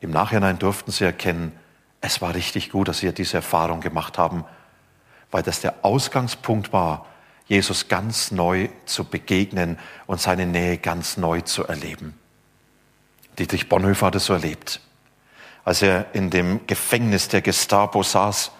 Im 0.00 0.10
Nachhinein 0.10 0.58
durften 0.58 0.90
sie 0.90 1.04
erkennen, 1.04 1.52
es 2.00 2.22
war 2.22 2.34
richtig 2.34 2.70
gut, 2.70 2.88
dass 2.88 3.00
sie 3.00 3.12
diese 3.12 3.36
Erfahrung 3.36 3.80
gemacht 3.80 4.16
haben, 4.16 4.44
weil 5.30 5.42
das 5.42 5.60
der 5.60 5.74
Ausgangspunkt 5.82 6.72
war, 6.72 7.06
Jesus 7.46 7.88
ganz 7.88 8.30
neu 8.30 8.68
zu 8.86 9.04
begegnen 9.04 9.78
und 10.06 10.20
seine 10.20 10.46
Nähe 10.46 10.78
ganz 10.78 11.18
neu 11.18 11.42
zu 11.42 11.66
erleben. 11.66 12.14
Dietrich 13.38 13.68
Bonhoeffer 13.68 14.06
hat 14.06 14.14
es 14.14 14.24
so 14.26 14.32
erlebt 14.32 14.80
als 15.64 15.82
er 15.82 16.06
in 16.14 16.30
dem 16.30 16.66
Gefängnis 16.66 17.28
der 17.28 17.42
Gestapo 17.42 18.02
saß, 18.02 18.52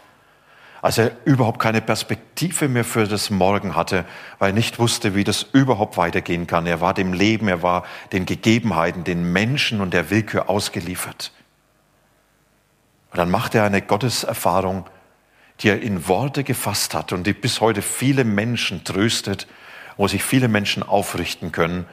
als 0.83 0.99
er 0.99 1.13
überhaupt 1.25 1.61
keine 1.61 1.83
Perspektive 1.83 2.69
mehr 2.69 2.85
für 2.85 3.07
das 3.07 3.31
Morgen 3.31 3.77
hatte, 3.77 4.07
weil 4.39 4.51
er 4.51 4.55
nicht 4.55 4.79
wusste, 4.79 5.15
wie 5.15 5.25
das 5.25 5.43
überhaupt 5.53 5.97
weitergehen 5.97 6.47
kann. 6.47 6.67
Er 6.67 6.81
war 6.81 6.95
dem 6.95 7.13
Leben, 7.13 7.49
er 7.49 7.63
war 7.63 7.85
den 8.13 8.25
Gegebenheiten, 8.25 9.05
den 9.05 9.33
Menschen 9.33 9.81
und 9.81 9.93
der 9.93 10.11
Willkür 10.11 10.49
ausgeliefert. 10.49 11.33
Und 13.11 13.19
dann 13.19 13.31
macht 13.31 13.55
er 13.55 13.65
eine 13.65 13.83
Gotteserfahrung, 13.83 14.87
die 15.61 15.69
er 15.69 15.83
in 15.83 16.09
Worte 16.09 16.45
gefasst 16.45 16.95
hat 16.95 17.13
und 17.13 17.27
die 17.27 17.35
bis 17.35 17.61
heute 17.61 17.83
viele 17.83 18.25
Menschen 18.25 18.85
tröstet, 18.85 19.47
wo 19.97 20.09
sich 20.09 20.23
viele 20.23 20.49
Menschen 20.49 20.83
aufrichten 20.83 21.53
können. 21.53 21.87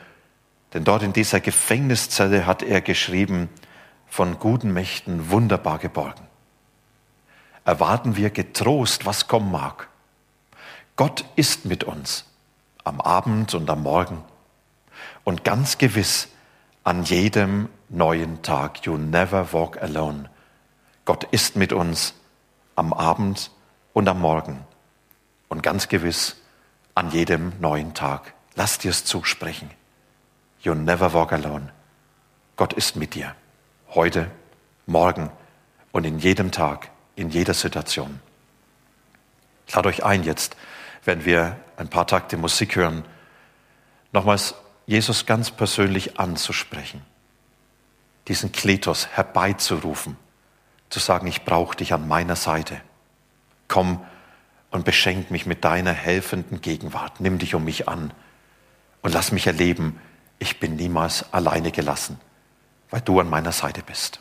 Denn 0.73 0.85
dort 0.85 1.03
in 1.03 1.11
dieser 1.11 1.41
Gefängniszelle 1.41 2.45
hat 2.45 2.63
er 2.63 2.79
geschrieben, 2.79 3.49
von 4.07 4.39
guten 4.39 4.71
Mächten 4.73 5.29
wunderbar 5.29 5.79
geborgen. 5.79 6.25
Erwarten 7.65 8.15
wir 8.15 8.29
getrost, 8.29 9.05
was 9.05 9.27
kommen 9.27 9.51
mag. 9.51 9.89
Gott 10.95 11.25
ist 11.35 11.65
mit 11.65 11.83
uns 11.83 12.25
am 12.83 13.01
Abend 13.01 13.53
und 13.53 13.69
am 13.69 13.83
Morgen 13.83 14.23
und 15.23 15.43
ganz 15.43 15.77
gewiss 15.77 16.29
an 16.83 17.03
jedem 17.03 17.69
neuen 17.89 18.41
Tag. 18.41 18.85
You 18.85 18.97
never 18.97 19.51
walk 19.51 19.81
alone. 19.81 20.29
Gott 21.05 21.25
ist 21.25 21.55
mit 21.55 21.73
uns 21.73 22.13
am 22.75 22.93
Abend 22.93 23.51
und 23.93 24.07
am 24.07 24.21
Morgen 24.21 24.65
und 25.49 25.61
ganz 25.61 25.89
gewiss 25.89 26.37
an 26.95 27.11
jedem 27.11 27.51
neuen 27.59 27.93
Tag. 27.93 28.33
Lass 28.55 28.79
dir 28.79 28.91
es 28.91 29.05
zusprechen. 29.05 29.69
You 30.61 30.73
never 30.73 31.13
walk 31.13 31.33
alone. 31.33 31.71
Gott 32.55 32.73
ist 32.73 32.95
mit 32.95 33.13
dir 33.13 33.35
heute, 33.95 34.29
morgen 34.85 35.31
und 35.91 36.05
in 36.05 36.19
jedem 36.19 36.51
Tag, 36.51 36.89
in 37.15 37.29
jeder 37.29 37.53
Situation. 37.53 38.19
Ich 39.65 39.75
lade 39.75 39.89
euch 39.89 40.03
ein 40.03 40.23
jetzt, 40.23 40.55
wenn 41.05 41.25
wir 41.25 41.57
ein 41.77 41.89
paar 41.89 42.07
Takte 42.07 42.37
Musik 42.37 42.75
hören, 42.75 43.05
nochmals 44.11 44.55
Jesus 44.85 45.25
ganz 45.25 45.51
persönlich 45.51 46.19
anzusprechen, 46.19 47.01
diesen 48.27 48.51
Kletos 48.51 49.07
herbeizurufen, 49.07 50.17
zu 50.89 50.99
sagen, 50.99 51.27
ich 51.27 51.43
brauche 51.43 51.75
dich 51.75 51.93
an 51.93 52.07
meiner 52.07 52.35
Seite. 52.35 52.79
Komm 53.67 54.05
und 54.71 54.85
beschenk 54.85 55.31
mich 55.31 55.45
mit 55.45 55.65
deiner 55.65 55.93
helfenden 55.93 56.61
Gegenwart. 56.61 57.19
Nimm 57.19 57.39
dich 57.39 57.55
um 57.55 57.65
mich 57.65 57.87
an 57.87 58.11
und 59.01 59.13
lass 59.13 59.31
mich 59.31 59.47
erleben, 59.47 59.99
ich 60.39 60.59
bin 60.59 60.75
niemals 60.75 61.33
alleine 61.33 61.71
gelassen 61.71 62.19
weil 62.89 63.01
du 63.01 63.19
an 63.19 63.29
meiner 63.29 63.51
Seite 63.51 63.81
bist. 63.83 64.19